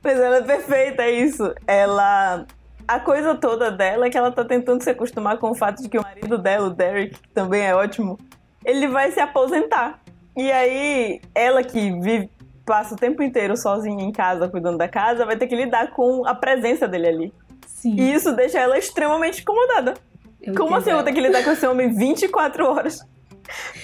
Pois 0.00 0.18
ela 0.18 0.38
é 0.38 0.42
perfeita, 0.42 1.02
é 1.02 1.10
isso. 1.10 1.54
Ela. 1.66 2.46
A 2.86 2.98
coisa 2.98 3.34
toda 3.36 3.70
dela 3.70 4.06
é 4.06 4.10
que 4.10 4.18
ela 4.18 4.32
tá 4.32 4.44
tentando 4.44 4.82
se 4.82 4.90
acostumar 4.90 5.38
com 5.38 5.50
o 5.50 5.54
fato 5.54 5.82
de 5.82 5.88
que 5.88 5.96
o 5.98 6.02
marido 6.02 6.36
dela, 6.36 6.66
o 6.66 6.70
Derek, 6.70 7.14
que 7.14 7.28
também 7.28 7.62
é 7.62 7.74
ótimo, 7.74 8.18
ele 8.64 8.88
vai 8.88 9.12
se 9.12 9.20
aposentar. 9.20 10.00
E 10.36 10.50
aí, 10.50 11.20
ela 11.34 11.62
que 11.62 11.92
vive 12.00 12.28
passa 12.64 12.94
o 12.94 12.96
tempo 12.96 13.22
inteiro 13.22 13.56
sozinha 13.56 14.04
em 14.04 14.12
casa, 14.12 14.48
cuidando 14.48 14.78
da 14.78 14.88
casa, 14.88 15.24
vai 15.24 15.36
ter 15.36 15.46
que 15.46 15.54
lidar 15.54 15.90
com 15.90 16.26
a 16.26 16.34
presença 16.34 16.88
dele 16.88 17.08
ali. 17.08 17.34
Sim. 17.66 17.94
E 17.98 18.12
isso 18.12 18.34
deixa 18.34 18.58
ela 18.58 18.76
extremamente 18.76 19.42
incomodada. 19.42 19.94
eu 20.40 20.54
Como 20.54 20.74
assim 20.74 20.90
eu 20.90 20.96
vou 20.96 21.04
ter 21.04 21.12
que 21.12 21.20
lidar 21.20 21.44
com 21.44 21.50
esse 21.50 21.66
homem 21.66 21.94
24 21.94 22.66
horas 22.66 23.06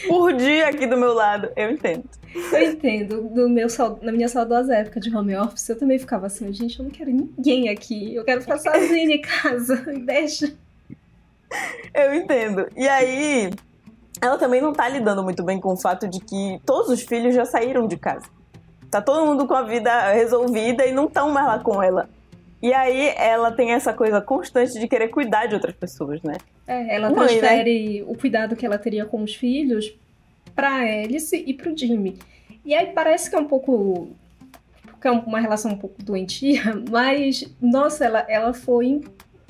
por 0.07 0.33
dia 0.33 0.69
aqui 0.69 0.87
do 0.87 0.97
meu 0.97 1.13
lado? 1.13 1.51
Eu 1.57 1.71
entendo. 1.71 2.05
Eu 2.35 2.73
entendo. 2.73 3.23
No 3.23 3.49
meu, 3.49 3.67
na 4.03 4.13
minha 4.13 4.29
saudosa 4.29 4.75
época 4.75 5.01
de 5.01 5.15
home 5.15 5.37
office, 5.37 5.69
eu 5.69 5.79
também 5.79 5.99
ficava 5.99 6.27
assim, 6.27 6.53
gente, 6.53 6.79
eu 6.79 6.85
não 6.85 6.91
quero 6.91 7.11
ninguém 7.11 7.69
aqui. 7.69 8.15
Eu 8.15 8.25
quero 8.25 8.41
ficar 8.41 8.59
sozinha 8.59 9.17
em 9.17 9.21
casa. 9.21 9.83
Me 9.87 10.01
deixa. 10.05 10.53
Eu 11.95 12.15
entendo. 12.15 12.69
E 12.77 12.87
aí, 12.87 13.51
ela 14.21 14.39
também 14.39 14.61
não 14.61 14.73
tá 14.73 14.89
lidando 14.89 15.23
muito 15.23 15.43
bem 15.43 15.61
com 15.61 15.73
o 15.73 15.77
fato 15.77 16.07
de 16.09 16.21
que 16.21 16.61
todos 16.65 16.91
os 16.91 17.03
filhos 17.03 17.35
já 17.35 17.45
saíram 17.45 17.87
de 17.87 17.97
casa. 17.97 18.27
Tá 18.91 19.03
todo 19.03 19.27
mundo 19.27 19.47
com 19.47 19.55
a 19.55 19.63
vida 19.63 20.13
resolvida 20.13 20.87
e 20.87 20.93
não 20.93 21.07
estão 21.07 21.31
mais 21.31 21.47
lá 21.47 21.59
com 21.59 21.83
ela. 21.83 22.09
E 22.61 22.73
aí 22.75 23.13
ela 23.17 23.53
tem 23.53 23.71
essa 23.73 23.93
coisa 23.93 24.21
constante 24.21 24.79
de 24.79 24.89
querer 24.89 25.09
cuidar 25.09 25.47
de 25.47 25.55
outras 25.55 25.75
pessoas, 25.77 26.21
né? 26.23 26.35
É, 26.67 26.97
ela 26.97 27.09
Mãe, 27.11 27.35
né? 27.35 27.39
transfere 27.39 28.03
o 28.07 28.17
cuidado 28.17 28.57
que 28.57 28.67
ela 28.67 28.79
teria 28.79 29.05
com 29.07 29.23
os 29.23 29.35
filhos 29.35 29.95
pra 30.55 30.77
Alice 30.79 31.37
e 31.37 31.55
pro 31.55 31.77
Jimmy. 31.77 32.19
E 32.65 32.75
aí 32.75 32.87
parece 32.89 33.31
que 33.31 33.37
é 33.37 33.39
um 33.39 33.45
pouco. 33.47 34.09
que 35.01 35.07
é 35.07 35.11
uma 35.11 35.39
relação 35.39 35.71
um 35.73 35.79
pouco 35.79 36.03
doentia, 36.03 36.63
mas, 36.91 37.45
nossa, 37.61 38.05
ela, 38.05 38.27
ela 38.29 38.53
foi 38.53 39.01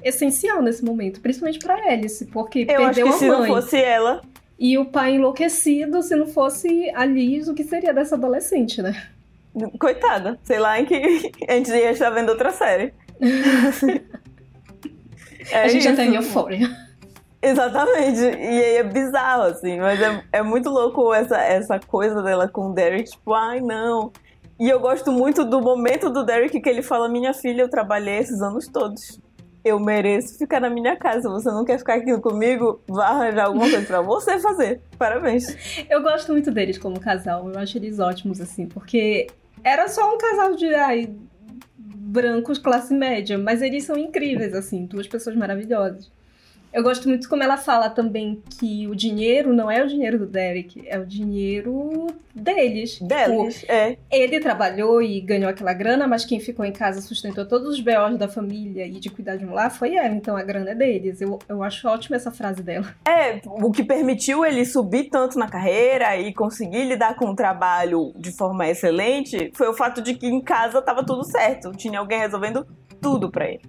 essencial 0.05 0.61
nesse 0.63 0.85
momento, 0.85 1.21
principalmente 1.21 1.59
pra 1.59 1.75
Alice, 1.91 2.25
porque 2.27 2.67
Eu 2.69 2.85
acho 2.85 3.01
perdeu 3.01 3.07
que 3.07 3.13
a 3.15 3.19
se 3.19 3.27
mãe. 3.29 3.39
não 3.39 3.47
fosse 3.47 3.77
ela, 3.83 4.23
E 4.59 4.77
o 4.77 4.85
pai 4.85 5.15
enlouquecido, 5.15 6.03
se 6.03 6.15
não 6.15 6.27
fosse 6.27 6.91
a 6.95 7.05
Liz, 7.07 7.49
o 7.49 7.55
que 7.55 7.65
seria 7.65 7.93
dessa 7.95 8.15
adolescente, 8.17 8.83
né? 8.83 9.09
Coitada, 9.79 10.39
sei 10.45 10.59
lá 10.59 10.81
em 10.81 10.85
que 10.85 10.95
a 11.49 11.53
gente 11.53 11.71
ia 11.71 11.91
estar 11.91 12.11
vendo 12.11 12.31
outra 12.31 12.51
série. 12.53 12.93
É 15.51 15.63
a 15.63 15.69
gente 15.69 15.85
já 15.85 15.91
isso. 15.93 15.97
tá 15.97 16.05
em 16.05 16.15
euforia. 16.15 16.69
Exatamente. 17.41 18.21
E 18.21 18.65
aí 18.65 18.77
é 18.77 18.83
bizarro, 18.83 19.43
assim. 19.45 19.79
Mas 19.79 20.01
é, 20.01 20.23
é 20.33 20.43
muito 20.43 20.69
louco 20.69 21.13
essa, 21.15 21.39
essa 21.39 21.79
coisa 21.79 22.23
dela 22.23 22.49
com 22.49 22.71
o 22.71 22.75
Derek, 22.75 23.11
tipo, 23.11 23.33
ai, 23.33 23.61
não. 23.61 24.13
E 24.59 24.69
eu 24.69 24.81
gosto 24.81 25.13
muito 25.13 25.45
do 25.45 25.61
momento 25.61 26.11
do 26.11 26.25
Derek 26.25 26.61
que 26.61 26.69
ele 26.69 26.83
fala: 26.83 27.09
Minha 27.09 27.33
filha, 27.33 27.63
eu 27.63 27.71
trabalhei 27.71 28.19
esses 28.19 28.43
anos 28.43 28.67
todos. 28.67 29.21
Eu 29.65 29.79
mereço 29.79 30.39
ficar 30.39 30.61
na 30.61 30.71
minha 30.71 30.97
casa. 30.97 31.29
Você 31.29 31.49
não 31.51 31.65
quer 31.65 31.79
ficar 31.79 31.95
aqui 31.95 32.17
comigo? 32.19 32.81
Vá 32.89 33.09
arranjar 33.09 33.47
alguma 33.47 33.69
coisa 33.69 33.87
pra 33.87 34.01
você 34.01 34.39
fazer. 34.39 34.81
Parabéns. 34.99 35.57
Eu 35.89 36.03
gosto 36.03 36.33
muito 36.33 36.51
deles 36.51 36.79
como 36.79 36.99
casal, 36.99 37.49
eu 37.49 37.59
acho 37.59 37.77
eles 37.77 37.99
ótimos, 37.99 38.41
assim, 38.41 38.67
porque 38.67 39.29
era 39.65 39.89
só 39.89 40.15
um 40.15 40.19
casal 40.19 40.55
de 40.55 40.75
ai, 40.75 41.15
brancos 41.77 42.59
classe 42.59 42.95
média, 42.95 43.39
mas 43.39 43.63
eles 43.63 43.85
são 43.85 43.97
incríveis, 43.97 44.55
assim, 44.55 44.87
duas 44.87 45.07
pessoas 45.07 45.37
maravilhosas. 45.37 46.11
Eu 46.73 46.83
gosto 46.83 47.09
muito 47.09 47.29
como 47.29 47.43
ela 47.43 47.57
fala 47.57 47.89
também 47.89 48.43
que 48.59 48.87
o 48.87 48.95
dinheiro 48.95 49.53
não 49.55 49.71
é 49.71 49.83
o 49.83 49.87
dinheiro 49.87 50.19
do 50.19 50.27
Derek, 50.27 50.83
é 50.87 50.99
o 50.99 51.07
dinheiro 51.07 52.09
deles. 52.35 52.95
Tipo, 52.95 53.07
Deles, 53.07 53.65
é. 53.69 53.97
ele 54.11 54.39
trabalhou 54.39 55.03
e 55.03 55.21
ganhou 55.21 55.49
aquela 55.49 55.73
grana, 55.73 56.07
mas 56.07 56.25
quem 56.25 56.39
ficou 56.39 56.65
em 56.65 56.73
casa 56.73 57.01
sustentou 57.01 57.47
todos 57.47 57.69
os 57.69 57.81
BOs 57.81 58.17
da 58.17 58.29
família 58.29 58.87
e 58.87 59.01
de 59.01 59.11
cuidar 59.11 59.37
de 59.37 59.45
um 59.45 59.53
lar 59.53 59.71
foi 59.71 59.97
ela, 59.97 60.15
então 60.15 60.37
a 60.37 60.43
grana 60.43 60.71
é 60.71 60.75
deles. 60.75 61.21
Eu, 61.21 61.39
eu 61.49 61.63
acho 61.63 61.89
ótima 61.89 62.17
essa 62.17 62.31
frase 62.31 62.63
dela. 62.63 62.87
É, 63.07 63.41
o 63.45 63.71
que 63.71 63.83
permitiu 63.83 64.45
ele 64.45 64.65
subir 64.65 65.09
tanto 65.11 65.39
na 65.39 65.49
carreira 65.49 66.17
e 66.17 66.33
conseguir 66.33 66.85
lidar 66.85 67.17
com 67.17 67.27
o 67.27 67.35
trabalho 67.35 68.13
de 68.17 68.31
forma 68.33 68.69
excelente 68.69 69.51
foi 69.55 69.69
o 69.69 69.75
fato 69.75 70.01
de 70.01 70.15
que 70.15 70.27
em 70.27 70.41
casa 70.41 70.83
tava 70.83 71.05
tudo 71.05 71.25
certo. 71.25 71.73
Tinha 71.73 71.99
alguém 71.99 72.21
resolvendo 72.21 72.67
tudo 73.01 73.31
pra 73.31 73.49
ele. 73.49 73.63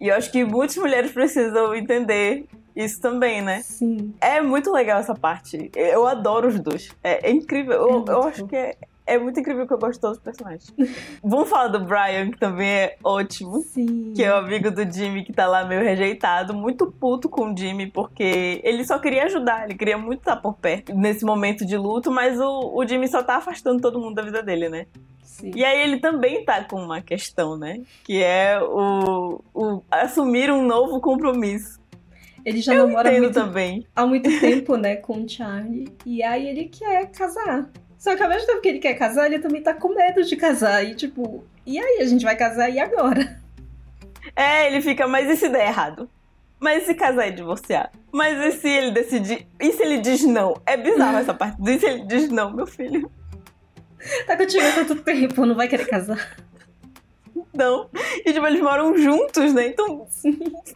E 0.00 0.08
eu 0.08 0.14
acho 0.14 0.30
que 0.30 0.44
muitas 0.44 0.76
mulheres 0.76 1.10
precisam 1.10 1.74
entender 1.74 2.46
isso 2.74 3.00
também, 3.00 3.42
né? 3.42 3.60
Sim. 3.62 4.14
É 4.20 4.40
muito 4.40 4.72
legal 4.72 5.00
essa 5.00 5.14
parte. 5.14 5.70
Eu 5.74 6.06
adoro 6.06 6.48
os 6.48 6.60
dois. 6.60 6.90
É, 7.02 7.28
é 7.28 7.32
incrível. 7.32 7.74
Eu, 7.74 7.88
É 7.88 7.92
muito 7.92 8.12
eu 8.12 8.22
acho 8.22 8.46
que 8.46 8.56
é, 8.56 8.76
é 9.08 9.18
muito 9.18 9.40
incrível 9.40 9.66
que 9.66 9.72
eu 9.72 9.78
gosto 9.78 9.94
de 9.94 10.00
todos 10.00 10.18
os 10.18 10.22
personagens. 10.22 10.72
Vamos 11.24 11.48
falar 11.48 11.68
do 11.68 11.80
Brian, 11.80 12.30
que 12.30 12.38
também 12.38 12.68
é 12.68 12.96
ótimo. 13.02 13.62
Sim. 13.62 14.12
Que 14.14 14.22
é 14.22 14.32
o 14.32 14.36
amigo 14.36 14.70
do 14.70 14.90
Jimmy 14.90 15.24
que 15.24 15.32
tá 15.32 15.46
lá 15.46 15.64
meio 15.64 15.82
rejeitado, 15.82 16.52
muito 16.52 16.92
puto 16.92 17.28
com 17.28 17.52
o 17.52 17.56
Jimmy, 17.56 17.90
porque 17.90 18.60
ele 18.62 18.84
só 18.84 18.98
queria 18.98 19.24
ajudar, 19.24 19.64
ele 19.64 19.78
queria 19.78 19.96
muito 19.96 20.20
estar 20.20 20.36
por 20.36 20.54
perto 20.54 20.94
nesse 20.94 21.24
momento 21.24 21.64
de 21.64 21.76
luto, 21.76 22.10
mas 22.10 22.38
o, 22.38 22.74
o 22.74 22.86
Jimmy 22.86 23.08
só 23.08 23.22
tá 23.22 23.36
afastando 23.36 23.80
todo 23.80 23.98
mundo 23.98 24.14
da 24.14 24.22
vida 24.22 24.42
dele, 24.42 24.68
né? 24.68 24.86
Sim. 25.22 25.52
E 25.54 25.64
aí 25.64 25.80
ele 25.80 26.00
também 26.00 26.44
tá 26.44 26.64
com 26.64 26.82
uma 26.82 27.00
questão, 27.00 27.56
né? 27.56 27.80
Que 28.04 28.22
é 28.22 28.60
o, 28.60 29.40
o 29.54 29.82
assumir 29.90 30.50
um 30.50 30.66
novo 30.66 31.00
compromisso. 31.00 31.78
Ele 32.44 32.60
já 32.60 32.74
Eu 32.74 32.86
namora 32.86 33.10
muito, 33.12 33.34
também. 33.34 33.86
há 33.94 34.06
muito 34.06 34.28
tempo, 34.40 34.76
né, 34.76 34.96
com 34.96 35.22
o 35.22 35.28
Charlie. 35.28 35.88
E 36.04 36.22
aí 36.22 36.48
ele 36.48 36.64
quer 36.64 37.10
casar. 37.10 37.70
Só 37.98 38.16
que 38.16 38.22
ao 38.22 38.28
mesmo 38.28 38.46
tempo 38.46 38.60
que 38.60 38.68
ele 38.68 38.78
quer 38.78 38.94
casar, 38.94 39.26
ele 39.26 39.40
também 39.40 39.62
tá 39.62 39.74
com 39.74 39.94
medo 39.94 40.22
de 40.22 40.36
casar. 40.36 40.84
E 40.84 40.94
tipo, 40.94 41.44
e 41.66 41.78
aí, 41.78 41.98
a 42.00 42.06
gente 42.06 42.24
vai 42.24 42.36
casar 42.36 42.70
e 42.70 42.78
agora? 42.78 43.38
É, 44.36 44.66
ele 44.66 44.80
fica, 44.80 45.06
mas 45.06 45.28
e 45.28 45.36
se 45.36 45.48
der 45.48 45.68
errado? 45.68 46.08
Mas 46.60 46.82
e 46.82 46.86
se 46.86 46.94
casar 46.94 47.28
e 47.28 47.32
divorciar? 47.32 47.90
Mas 48.12 48.38
e 48.38 48.58
se 48.58 48.68
ele 48.68 48.90
decidir? 48.90 49.46
E 49.60 49.72
se 49.72 49.82
ele 49.82 49.98
diz 49.98 50.24
não? 50.24 50.54
É 50.64 50.76
bizarro 50.76 51.18
essa 51.18 51.34
parte. 51.34 51.56
E 51.62 51.78
se 51.78 51.86
ele 51.86 52.04
diz 52.04 52.28
não, 52.28 52.52
meu 52.52 52.66
filho? 52.66 53.10
Tá 54.26 54.36
contigo 54.36 54.64
há 54.64 54.72
tanto 54.72 54.96
tempo, 54.96 55.44
não 55.44 55.54
vai 55.54 55.68
querer 55.68 55.86
casar. 55.86 56.36
Não. 57.58 57.90
E 58.24 58.32
tipo, 58.32 58.46
eles 58.46 58.62
moram 58.62 58.96
juntos, 58.96 59.52
né? 59.52 59.66
Então, 59.66 60.06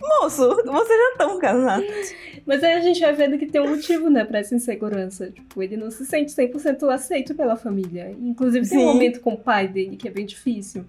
moço, 0.01 0.49
vocês 0.65 1.01
já 1.01 1.09
estão 1.13 1.39
casados. 1.39 2.15
Mas 2.45 2.65
aí 2.65 2.73
a 2.73 2.81
gente 2.81 3.01
vai 3.01 3.13
vendo 3.13 3.39
que 3.39 3.47
tem 3.47 3.61
um 3.61 3.71
motivo, 3.71 4.11
né, 4.11 4.25
pra 4.25 4.41
essa 4.41 4.53
insegurança. 4.53 5.31
Tipo, 5.31 5.63
ele 5.63 5.77
não 5.77 5.93
se 5.93 6.05
sente 6.05 6.33
100% 6.33 6.93
aceito 6.93 7.37
pela 7.37 7.55
família. 7.55 8.15
Inclusive 8.21 8.69
tem 8.69 8.79
um 8.79 8.81
Sim. 8.81 8.87
momento 8.87 9.21
com 9.21 9.35
o 9.35 9.39
pai 9.39 9.69
dele 9.69 9.97
que 9.97 10.09
é 10.09 10.11
bem 10.11 10.27
difícil. 10.27 10.85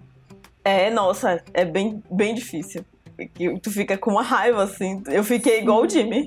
É, 0.66 0.90
nossa, 0.90 1.44
é 1.54 1.64
bem, 1.64 2.02
bem 2.10 2.34
difícil. 2.34 2.84
Tu 3.62 3.70
fica 3.70 3.96
com 3.96 4.12
uma 4.12 4.24
raiva, 4.24 4.64
assim. 4.64 5.04
Eu 5.08 5.24
fiquei 5.24 5.60
igual 5.60 5.84
o 5.84 5.90
Jimmy. 5.90 6.26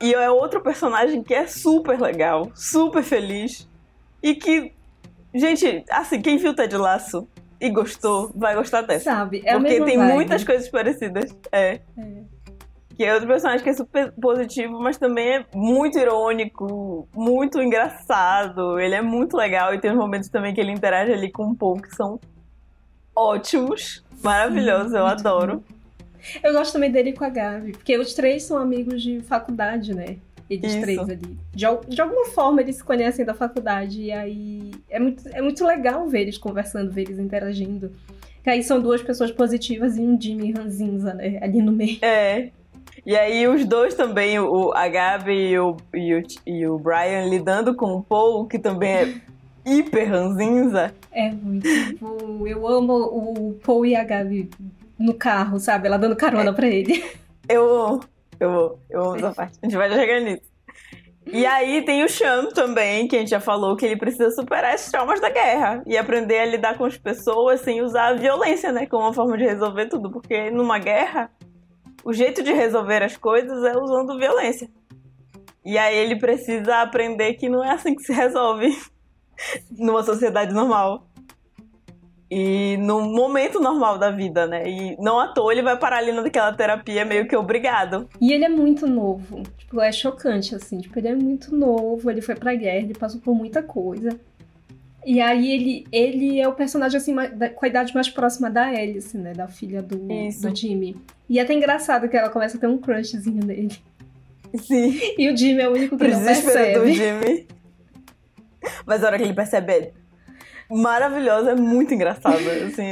e 0.00 0.14
é 0.14 0.30
outro 0.30 0.60
personagem 0.60 1.20
que 1.22 1.34
é 1.34 1.48
super 1.48 2.00
legal, 2.00 2.52
super 2.54 3.02
feliz. 3.02 3.68
E 4.22 4.36
que, 4.36 4.70
gente, 5.34 5.84
assim, 5.90 6.20
quem 6.20 6.36
viu 6.36 6.54
Ted 6.54 6.76
Laço 6.76 7.26
e 7.60 7.68
gostou, 7.68 8.30
vai 8.34 8.54
gostar 8.54 8.82
dessa. 8.82 9.04
Sabe? 9.04 9.42
É 9.44 9.52
Porque 9.52 9.80
tem 9.82 9.98
vibe. 9.98 10.12
muitas 10.12 10.42
coisas 10.42 10.68
parecidas. 10.68 11.36
É. 11.52 11.74
É. 11.74 11.80
Que 12.96 13.04
é 13.04 13.14
outro 13.14 13.28
personagem 13.28 13.62
que 13.62 13.70
é 13.70 13.72
super 13.72 14.12
positivo, 14.12 14.78
mas 14.80 14.98
também 14.98 15.36
é 15.36 15.46
muito 15.54 15.98
irônico, 15.98 17.08
muito 17.14 17.60
engraçado. 17.60 18.78
Ele 18.78 18.94
é 18.94 19.02
muito 19.02 19.36
legal 19.36 19.74
e 19.74 19.80
tem 19.80 19.90
uns 19.90 19.96
momentos 19.96 20.28
também 20.28 20.54
que 20.54 20.60
ele 20.60 20.72
interage 20.72 21.12
ali 21.12 21.30
com 21.30 21.50
o 21.50 21.56
Paul 21.56 21.80
que 21.80 21.94
são 21.94 22.20
ótimos, 23.14 24.04
maravilhosos, 24.22 24.92
eu 24.92 25.06
muito 25.06 25.20
adoro. 25.20 25.64
Eu 26.42 26.52
gosto 26.52 26.74
também 26.74 26.90
dele 26.90 27.12
com 27.12 27.24
a 27.24 27.30
Gabi, 27.30 27.72
porque 27.72 27.96
os 27.96 28.12
três 28.14 28.42
são 28.42 28.58
amigos 28.58 29.02
de 29.02 29.20
faculdade, 29.22 29.94
né? 29.94 30.18
Eles 30.50 30.72
Isso. 30.72 30.80
três 30.80 30.98
ali. 30.98 31.38
De, 31.54 31.66
de 31.88 32.00
alguma 32.02 32.26
forma 32.26 32.60
eles 32.60 32.76
se 32.76 32.84
conhecem 32.84 33.24
da 33.24 33.32
faculdade, 33.32 34.02
e 34.02 34.10
aí 34.10 34.72
é 34.90 34.98
muito, 34.98 35.28
é 35.28 35.40
muito 35.40 35.64
legal 35.64 36.08
ver 36.08 36.22
eles 36.22 36.36
conversando, 36.36 36.90
ver 36.90 37.02
eles 37.02 37.20
interagindo. 37.20 37.92
Que 38.42 38.50
aí 38.50 38.62
são 38.62 38.80
duas 38.80 39.00
pessoas 39.00 39.30
positivas 39.30 39.96
e 39.96 40.00
um 40.00 40.20
Jimmy 40.20 40.50
ranzinza, 40.50 41.14
né? 41.14 41.38
Ali 41.40 41.62
no 41.62 41.70
meio. 41.70 41.98
É. 42.02 42.48
E 43.06 43.16
aí 43.16 43.46
os 43.46 43.64
dois 43.64 43.94
também, 43.94 44.40
o, 44.40 44.72
a 44.74 44.88
Gabi 44.88 45.50
e 45.50 45.58
o, 45.58 45.76
e, 45.94 46.14
o, 46.14 46.22
e 46.46 46.66
o 46.66 46.78
Brian 46.78 47.26
lidando 47.28 47.74
com 47.74 47.94
o 47.94 48.02
Paul, 48.02 48.46
que 48.46 48.58
também 48.58 48.90
é 48.90 49.14
hiper 49.64 50.10
ranzinza. 50.10 50.92
É 51.12 51.30
muito 51.30 51.68
bom. 52.00 52.46
Eu 52.46 52.66
amo 52.66 52.94
o 52.94 53.54
Paul 53.64 53.86
e 53.86 53.94
a 53.94 54.02
Gabi 54.02 54.50
no 54.98 55.14
carro, 55.14 55.60
sabe? 55.60 55.86
Ela 55.86 55.96
dando 55.96 56.16
carona 56.16 56.52
pra 56.52 56.66
ele. 56.66 57.04
Eu, 57.48 58.00
eu, 58.40 58.80
eu 58.88 59.02
amo 59.04 59.16
essa 59.16 59.34
parte. 59.34 59.58
A 59.62 59.66
gente 59.66 59.76
vai 59.76 59.90
chegar 59.90 60.20
nisso. 60.20 60.50
E 61.32 61.46
aí 61.46 61.84
tem 61.84 62.02
o 62.02 62.08
Cham 62.08 62.48
também, 62.48 63.06
que 63.06 63.14
a 63.14 63.18
gente 63.20 63.30
já 63.30 63.40
falou 63.40 63.76
que 63.76 63.84
ele 63.84 63.96
precisa 63.96 64.30
superar 64.30 64.74
esses 64.74 64.90
traumas 64.90 65.20
da 65.20 65.30
guerra 65.30 65.82
e 65.86 65.96
aprender 65.96 66.40
a 66.40 66.46
lidar 66.46 66.76
com 66.76 66.84
as 66.84 66.96
pessoas 66.96 67.60
sem 67.60 67.82
usar 67.82 68.08
a 68.08 68.14
violência, 68.14 68.72
né? 68.72 68.86
Como 68.86 69.04
uma 69.04 69.12
forma 69.12 69.36
de 69.36 69.44
resolver 69.44 69.86
tudo. 69.86 70.10
Porque 70.10 70.50
numa 70.50 70.78
guerra, 70.78 71.30
o 72.02 72.12
jeito 72.12 72.42
de 72.42 72.52
resolver 72.52 73.02
as 73.02 73.16
coisas 73.16 73.62
é 73.62 73.76
usando 73.76 74.18
violência. 74.18 74.68
E 75.64 75.76
aí 75.76 75.96
ele 75.96 76.18
precisa 76.18 76.78
aprender 76.78 77.34
que 77.34 77.48
não 77.48 77.62
é 77.62 77.70
assim 77.70 77.94
que 77.94 78.02
se 78.02 78.12
resolve 78.12 78.74
numa 79.70 80.02
sociedade 80.02 80.54
normal. 80.54 81.06
E 82.30 82.76
no 82.76 83.00
momento 83.00 83.58
normal 83.58 83.98
da 83.98 84.10
vida, 84.10 84.46
né? 84.46 84.68
E 84.70 84.96
não 85.00 85.18
à 85.18 85.28
toa 85.28 85.52
ele 85.52 85.62
vai 85.62 85.76
parar 85.76 85.96
ali 85.96 86.12
naquela 86.12 86.52
terapia 86.52 87.04
meio 87.04 87.26
que 87.26 87.34
obrigado. 87.34 88.08
E 88.20 88.32
ele 88.32 88.44
é 88.44 88.48
muito 88.48 88.86
novo. 88.86 89.42
Tipo, 89.58 89.80
é 89.80 89.90
chocante, 89.90 90.54
assim. 90.54 90.78
Tipo, 90.78 90.96
ele 91.00 91.08
é 91.08 91.14
muito 91.14 91.52
novo, 91.52 92.08
ele 92.08 92.20
foi 92.20 92.36
pra 92.36 92.54
guerra, 92.54 92.84
ele 92.84 92.94
passou 92.94 93.20
por 93.20 93.34
muita 93.34 93.64
coisa. 93.64 94.16
E 95.04 95.20
aí 95.20 95.50
ele, 95.50 95.86
ele 95.90 96.40
é 96.40 96.46
o 96.46 96.52
personagem 96.52 96.98
assim 96.98 97.14
com 97.14 97.64
a 97.64 97.68
idade 97.68 97.92
mais 97.94 98.08
próxima 98.08 98.48
da 98.48 98.66
Alice, 98.66 99.16
né? 99.16 99.32
Da 99.32 99.48
filha 99.48 99.82
do, 99.82 99.96
do 99.96 100.56
Jimmy. 100.56 100.96
E 101.28 101.38
é 101.38 101.42
até 101.42 101.52
engraçado 101.52 102.08
que 102.08 102.16
ela 102.16 102.28
começa 102.28 102.56
a 102.56 102.60
ter 102.60 102.68
um 102.68 102.78
crushzinho 102.78 103.44
nele. 103.44 103.76
Sim. 104.54 105.00
E 105.18 105.28
o 105.28 105.36
Jimmy 105.36 105.62
é 105.62 105.68
o 105.68 105.72
único 105.72 105.96
que 105.96 106.06
não 106.06 106.24
percebe. 106.24 106.78
do 106.78 106.92
Jimmy. 106.92 107.46
Mas 108.86 109.02
a 109.02 109.06
hora 109.06 109.16
que 109.16 109.24
ele 109.24 109.32
percebe 109.32 109.72
é 109.72 109.92
maravilhosa, 110.70 111.50
é 111.50 111.54
muito 111.54 111.92
engraçada. 111.92 112.38
Assim, 112.66 112.82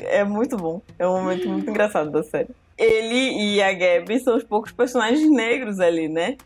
é 0.00 0.24
muito 0.24 0.56
bom. 0.56 0.82
É 0.98 1.06
um 1.06 1.22
momento 1.22 1.48
muito 1.48 1.70
engraçado 1.70 2.10
da 2.10 2.22
série. 2.22 2.50
Ele 2.76 3.54
e 3.54 3.62
a 3.62 3.72
Gabby 3.72 4.20
são 4.20 4.36
os 4.36 4.44
poucos 4.44 4.72
personagens 4.72 5.28
negros 5.30 5.80
ali, 5.80 6.08
né? 6.08 6.36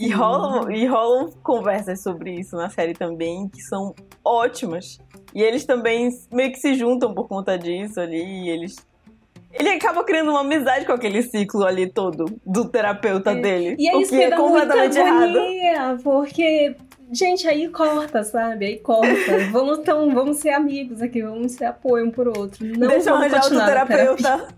E 0.00 0.10
rolam, 0.10 0.70
e 0.72 0.86
rolam 0.86 1.30
conversas 1.42 2.02
sobre 2.02 2.40
isso 2.40 2.56
na 2.56 2.70
série 2.70 2.94
também, 2.94 3.48
que 3.48 3.60
são 3.60 3.94
ótimas. 4.24 4.98
E 5.34 5.42
eles 5.42 5.64
também 5.64 6.08
meio 6.32 6.50
que 6.52 6.58
se 6.58 6.74
juntam 6.74 7.12
por 7.12 7.28
conta 7.28 7.58
disso 7.58 8.00
ali. 8.00 8.48
eles. 8.48 8.76
Ele 9.52 9.68
acaba 9.68 10.02
criando 10.02 10.30
uma 10.30 10.40
amizade 10.40 10.84
com 10.84 10.92
aquele 10.92 11.22
ciclo 11.22 11.64
ali 11.64 11.88
todo 11.88 12.24
do 12.44 12.64
terapeuta 12.68 13.30
é. 13.30 13.40
dele. 13.40 13.76
E 13.78 13.88
é 13.88 14.00
isso 14.00 14.10
que 14.10 14.22
é 14.22 14.34
completamente 14.34 14.98
errado. 14.98 15.38
Porque 16.02 16.74
Gente, 17.12 17.46
aí 17.46 17.68
corta, 17.68 18.22
sabe? 18.22 18.66
Aí 18.66 18.78
corta. 18.78 19.14
vamos, 19.52 19.78
então, 19.78 20.12
vamos 20.14 20.38
ser 20.38 20.50
amigos 20.50 21.02
aqui, 21.02 21.22
vamos 21.22 21.52
ser 21.52 21.66
apoio 21.66 22.06
um 22.06 22.10
pro 22.10 22.36
outro. 22.36 22.64
Não 22.66 22.88
Deixa 22.88 23.10
eu 23.10 23.14
arranjar 23.14 23.44
outro 23.44 23.64
terapeuta. 23.64 24.48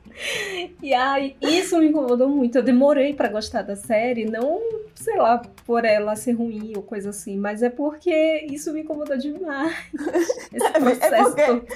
e 0.82 0.94
aí, 0.94 1.36
isso 1.40 1.78
me 1.78 1.88
incomodou 1.88 2.28
muito. 2.28 2.58
Eu 2.58 2.62
demorei 2.62 3.14
para 3.14 3.28
gostar 3.28 3.62
da 3.62 3.76
série, 3.76 4.24
não, 4.24 4.60
sei 4.94 5.16
lá, 5.16 5.42
por 5.66 5.84
ela 5.84 6.14
ser 6.14 6.32
ruim 6.32 6.72
ou 6.76 6.82
coisa 6.82 7.10
assim, 7.10 7.36
mas 7.36 7.62
é 7.62 7.70
porque 7.70 8.46
isso 8.50 8.72
me 8.72 8.82
incomodou 8.82 9.16
demais. 9.16 9.74
Esse 10.52 10.70
processo. 10.70 11.14
É 11.14 11.24
porque... 11.24 11.72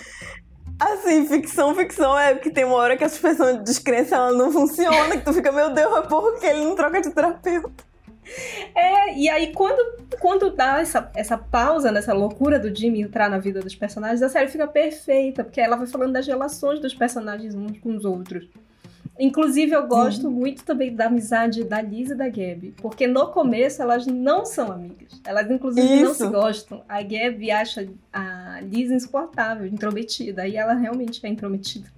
Assim, 0.79 1.27
ficção, 1.27 1.75
ficção 1.75 2.19
é 2.19 2.35
que 2.35 2.51
tem 2.51 2.65
uma 2.65 2.77
hora 2.77 2.99
que 2.99 3.05
a 3.05 3.09
suspensão 3.09 3.57
de 3.57 3.65
descrença 3.65 4.17
ela 4.17 4.33
não 4.33 4.53
funciona, 4.53 5.17
que 5.17 5.25
tu 5.25 5.33
fica, 5.33 5.51
meu 5.51 5.71
Deus, 5.71 5.97
é 5.97 6.03
porque 6.03 6.45
ele 6.45 6.65
não 6.65 6.77
troca 6.77 7.01
de 7.01 7.11
terapeuta. 7.11 7.86
É, 8.75 9.17
e 9.17 9.29
aí 9.29 9.53
quando, 9.53 10.05
quando 10.21 10.51
dá 10.51 10.81
essa, 10.81 11.11
essa 11.15 11.39
pausa 11.39 11.93
nessa 11.93 12.13
loucura 12.13 12.59
do 12.59 12.75
Jimmy 12.75 13.03
entrar 13.03 13.31
na 13.31 13.39
vida 13.39 13.61
dos 13.61 13.75
personagens, 13.75 14.23
a 14.23 14.29
série 14.29 14.49
fica 14.49 14.67
perfeita, 14.67 15.45
porque 15.45 15.61
ela 15.61 15.77
vai 15.77 15.87
falando 15.87 16.13
das 16.13 16.27
relações 16.27 16.81
dos 16.81 16.95
personagens 16.95 17.55
uns 17.55 17.79
com 17.79 17.95
os 17.97 18.05
outros. 18.05 18.49
Inclusive, 19.19 19.73
eu 19.73 19.87
gosto 19.87 20.23
Sim. 20.23 20.29
muito 20.29 20.63
também 20.63 20.95
da 20.95 21.07
amizade 21.07 21.65
da 21.65 21.81
Liz 21.81 22.11
e 22.11 22.15
da 22.15 22.29
Gabi, 22.29 22.75
porque 22.77 23.07
no 23.07 23.29
começo 23.29 23.81
elas 23.81 24.07
não 24.07 24.45
são 24.45 24.71
amigas. 24.71 25.21
Elas, 25.25 25.51
inclusive, 25.51 25.87
Isso. 25.87 26.05
não 26.05 26.15
se 26.15 26.29
gostam. 26.29 26.85
A 26.87 27.01
Gabi 27.03 27.51
acha 27.51 27.89
a 28.13 28.61
Liz 28.63 28.91
insuportável, 28.91 29.67
intrometida, 29.67 30.47
e 30.47 30.57
ela 30.57 30.75
realmente 30.75 31.25
é 31.25 31.29
intrometida. 31.31 31.96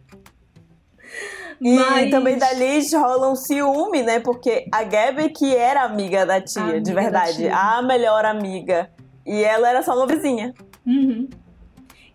E 1.60 1.74
Mas... 1.74 2.10
também 2.10 2.38
da 2.38 2.52
Liz 2.52 2.92
rola 2.92 3.30
um 3.30 3.34
ciúme, 3.34 4.02
né? 4.02 4.20
Porque 4.20 4.66
a 4.72 4.84
Gabi 4.84 5.30
que 5.30 5.54
era 5.54 5.82
amiga 5.82 6.24
da 6.24 6.40
tia, 6.40 6.62
amiga 6.62 6.80
de 6.80 6.92
verdade. 6.92 7.36
Tia. 7.36 7.56
A 7.56 7.82
melhor 7.82 8.24
amiga. 8.24 8.90
E 9.26 9.42
ela 9.42 9.68
era 9.68 9.82
só 9.82 9.94
uma 9.94 10.06
vizinha. 10.06 10.54
Uhum. 10.86 11.28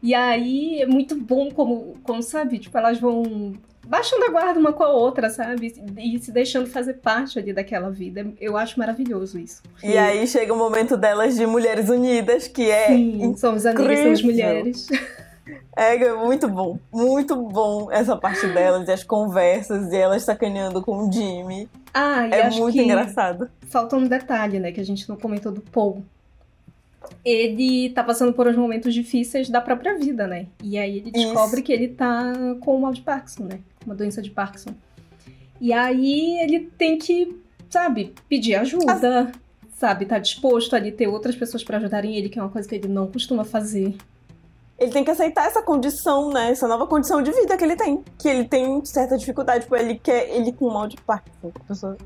E 0.01 0.13
aí 0.13 0.81
é 0.81 0.85
muito 0.85 1.15
bom 1.15 1.49
como, 1.51 1.95
como 2.03 2.21
sabe, 2.21 2.59
tipo, 2.59 2.77
elas 2.77 2.99
vão 2.99 3.53
baixando 3.85 4.25
a 4.25 4.29
guarda 4.29 4.59
uma 4.59 4.73
com 4.73 4.83
a 4.83 4.89
outra, 4.89 5.29
sabe? 5.29 5.73
E 5.97 6.19
se 6.19 6.31
deixando 6.31 6.67
fazer 6.67 6.95
parte 6.95 7.37
ali 7.37 7.53
daquela 7.53 7.89
vida. 7.89 8.25
Eu 8.39 8.57
acho 8.57 8.79
maravilhoso 8.79 9.39
isso. 9.39 9.61
Porque... 9.63 9.87
E 9.87 9.97
aí 9.97 10.25
chega 10.27 10.53
o 10.53 10.57
momento 10.57 10.97
delas 10.97 11.35
de 11.35 11.45
Mulheres 11.45 11.89
Unidas, 11.89 12.47
que 12.47 12.69
é. 12.69 12.87
Sim, 12.87 13.35
somos 13.37 13.65
amigas, 13.65 13.99
somos 13.99 14.23
mulheres. 14.23 14.87
É 15.75 16.13
muito 16.13 16.47
bom, 16.47 16.79
muito 16.91 17.35
bom 17.35 17.91
essa 17.91 18.15
parte 18.15 18.47
delas, 18.47 18.87
e 18.87 18.91
as 18.91 19.03
conversas, 19.03 19.91
e 19.91 19.97
elas 19.97 20.23
sacaneando 20.23 20.81
com 20.81 20.97
o 20.97 21.11
Jimmy. 21.11 21.69
Ah, 21.93 22.27
e 22.27 22.31
é 22.31 22.49
muito 22.49 22.77
engraçado. 22.77 23.49
Falta 23.67 23.97
um 23.97 24.07
detalhe, 24.07 24.59
né, 24.59 24.71
que 24.71 24.79
a 24.79 24.85
gente 24.85 25.07
não 25.09 25.17
comentou 25.17 25.51
do 25.51 25.61
Paul. 25.61 26.03
Ele 27.23 27.89
tá 27.89 28.03
passando 28.03 28.33
por 28.33 28.47
uns 28.47 28.55
momentos 28.55 28.93
difíceis 28.93 29.49
da 29.49 29.59
própria 29.59 29.97
vida, 29.97 30.25
né? 30.25 30.47
E 30.63 30.77
aí 30.77 30.97
ele 30.97 31.11
descobre 31.11 31.57
Isso. 31.57 31.63
que 31.63 31.73
ele 31.73 31.89
tá 31.89 32.33
com 32.61 32.77
o 32.77 32.81
mal 32.81 32.93
de 32.93 33.01
Parkinson, 33.01 33.43
né? 33.43 33.59
Uma 33.85 33.93
doença 33.93 34.21
de 34.21 34.29
Parkinson. 34.29 34.73
E 35.59 35.73
aí 35.73 36.39
ele 36.41 36.71
tem 36.77 36.97
que, 36.97 37.37
sabe, 37.69 38.13
pedir 38.29 38.55
ajuda, 38.55 39.31
sabe? 39.75 40.05
Tá 40.05 40.17
disposto 40.17 40.75
ali 40.75 40.91
ter 40.91 41.07
outras 41.07 41.35
pessoas 41.35 41.63
para 41.63 41.77
ajudarem 41.77 42.15
ele, 42.15 42.29
que 42.29 42.39
é 42.39 42.41
uma 42.41 42.49
coisa 42.49 42.67
que 42.67 42.75
ele 42.75 42.87
não 42.87 43.07
costuma 43.07 43.43
fazer 43.43 43.95
ele 44.77 44.91
tem 44.91 45.03
que 45.03 45.11
aceitar 45.11 45.47
essa 45.47 45.61
condição, 45.61 46.31
né? 46.31 46.51
Essa 46.51 46.67
nova 46.67 46.87
condição 46.87 47.21
de 47.21 47.31
vida 47.31 47.55
que 47.55 47.63
ele 47.63 47.75
tem. 47.75 48.03
Que 48.17 48.27
ele 48.27 48.45
tem 48.45 48.83
certa 48.83 49.17
dificuldade, 49.17 49.63
tipo, 49.63 49.75
ele 49.75 49.95
quer. 49.95 50.29
Ele 50.29 50.51
com 50.51 50.69
mal 50.69 50.87
de 50.87 50.97
Parkinson, 50.97 51.51
pessoa. 51.67 51.97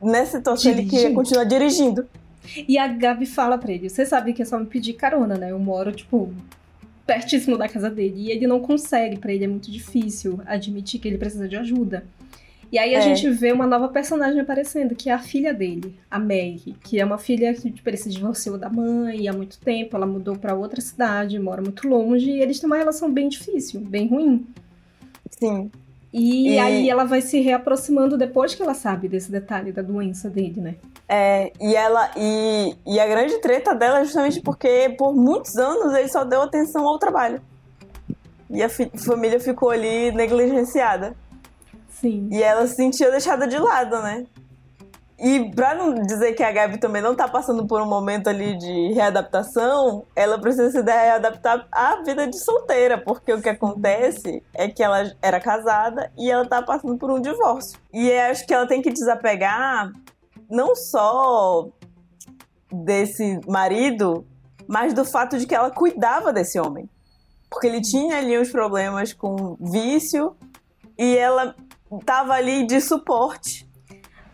Nessa 0.00 0.38
situação, 0.38 0.72
ele 0.72 0.86
queria 0.86 1.12
continuar 1.14 1.44
dirigindo. 1.44 2.06
E 2.68 2.76
a 2.76 2.86
Gabi 2.88 3.26
fala 3.26 3.56
pra 3.56 3.72
ele: 3.72 3.88
Você 3.88 4.04
sabe 4.04 4.32
que 4.32 4.42
é 4.42 4.44
só 4.44 4.58
me 4.58 4.66
pedir 4.66 4.94
carona, 4.94 5.36
né? 5.36 5.50
Eu 5.50 5.58
moro, 5.58 5.92
tipo, 5.92 6.32
pertíssimo 7.06 7.56
da 7.56 7.68
casa 7.68 7.88
dele. 7.88 8.14
E 8.16 8.30
ele 8.30 8.46
não 8.46 8.60
consegue, 8.60 9.18
para 9.18 9.32
ele 9.32 9.44
é 9.44 9.48
muito 9.48 9.70
difícil 9.70 10.40
admitir 10.46 11.00
que 11.00 11.08
ele 11.08 11.18
precisa 11.18 11.48
de 11.48 11.56
ajuda. 11.56 12.04
E 12.72 12.78
aí 12.78 12.96
a 12.96 13.00
é. 13.00 13.02
gente 13.02 13.28
vê 13.28 13.52
uma 13.52 13.66
nova 13.66 13.88
personagem 13.88 14.40
aparecendo, 14.40 14.94
que 14.94 15.10
é 15.10 15.12
a 15.12 15.18
filha 15.18 15.52
dele, 15.52 15.94
a 16.10 16.18
Meg, 16.18 16.74
que 16.82 16.98
é 16.98 17.04
uma 17.04 17.18
filha 17.18 17.52
que 17.52 17.70
tipo, 17.70 17.86
ele 17.86 17.98
se 17.98 18.08
divorciou 18.08 18.56
da 18.56 18.70
mãe 18.70 19.28
há 19.28 19.32
muito 19.34 19.60
tempo, 19.60 19.94
ela 19.94 20.06
mudou 20.06 20.36
para 20.36 20.54
outra 20.54 20.80
cidade, 20.80 21.38
mora 21.38 21.60
muito 21.60 21.86
longe, 21.86 22.30
e 22.30 22.40
eles 22.40 22.58
têm 22.58 22.66
uma 22.66 22.78
relação 22.78 23.12
bem 23.12 23.28
difícil, 23.28 23.78
bem 23.80 24.08
ruim. 24.08 24.46
Sim. 25.30 25.70
E, 26.14 26.58
aí 26.58 26.88
ela 26.88 27.04
vai 27.04 27.20
se 27.20 27.40
reaproximando 27.40 28.18
depois 28.18 28.54
que 28.54 28.62
ela 28.62 28.74
sabe 28.74 29.08
desse 29.08 29.30
detalhe 29.30 29.72
da 29.72 29.80
doença 29.80 30.28
dele, 30.28 30.60
né? 30.60 30.74
É, 31.08 31.52
e 31.60 31.74
ela 31.74 32.10
e, 32.16 32.76
e 32.86 33.00
a 33.00 33.06
grande 33.06 33.38
treta 33.38 33.74
dela 33.74 34.00
é 34.00 34.04
justamente 34.04 34.40
porque 34.40 34.94
por 34.96 35.14
muitos 35.14 35.56
anos 35.56 35.94
ele 35.94 36.08
só 36.08 36.24
deu 36.24 36.42
atenção 36.42 36.86
ao 36.86 36.98
trabalho. 36.98 37.40
E 38.50 38.62
a 38.62 38.68
família 38.68 39.40
ficou 39.40 39.70
ali 39.70 40.10
negligenciada. 40.12 41.16
Sim. 42.02 42.28
E 42.32 42.42
ela 42.42 42.66
se 42.66 42.74
sentia 42.74 43.12
deixada 43.12 43.46
de 43.46 43.56
lado, 43.56 44.02
né? 44.02 44.26
E 45.16 45.52
pra 45.54 45.72
não 45.72 45.94
dizer 45.94 46.32
que 46.32 46.42
a 46.42 46.50
Gabi 46.50 46.78
também 46.78 47.00
não 47.00 47.14
tá 47.14 47.28
passando 47.28 47.64
por 47.64 47.80
um 47.80 47.86
momento 47.86 48.28
ali 48.28 48.58
de 48.58 48.92
readaptação, 48.92 50.04
ela 50.16 50.36
precisa 50.36 50.68
se 50.72 50.82
readaptar 50.82 51.68
à 51.70 52.02
vida 52.02 52.26
de 52.26 52.36
solteira, 52.40 52.98
porque 52.98 53.32
o 53.32 53.40
que 53.40 53.48
acontece 53.48 54.42
é 54.52 54.66
que 54.66 54.82
ela 54.82 55.12
era 55.22 55.38
casada 55.38 56.10
e 56.18 56.28
ela 56.28 56.44
tá 56.44 56.60
passando 56.60 56.98
por 56.98 57.08
um 57.08 57.20
divórcio. 57.20 57.78
E 57.92 58.12
acho 58.12 58.44
que 58.44 58.52
ela 58.52 58.66
tem 58.66 58.82
que 58.82 58.90
desapegar 58.90 59.92
não 60.50 60.74
só 60.74 61.68
desse 62.72 63.38
marido, 63.46 64.26
mas 64.66 64.92
do 64.92 65.04
fato 65.04 65.38
de 65.38 65.46
que 65.46 65.54
ela 65.54 65.70
cuidava 65.70 66.32
desse 66.32 66.58
homem. 66.58 66.90
Porque 67.48 67.68
ele 67.68 67.80
tinha 67.80 68.18
ali 68.18 68.36
uns 68.36 68.50
problemas 68.50 69.12
com 69.12 69.56
vício 69.60 70.34
e 70.98 71.16
ela 71.16 71.54
tava 72.00 72.34
ali 72.34 72.66
de 72.66 72.80
suporte. 72.80 73.68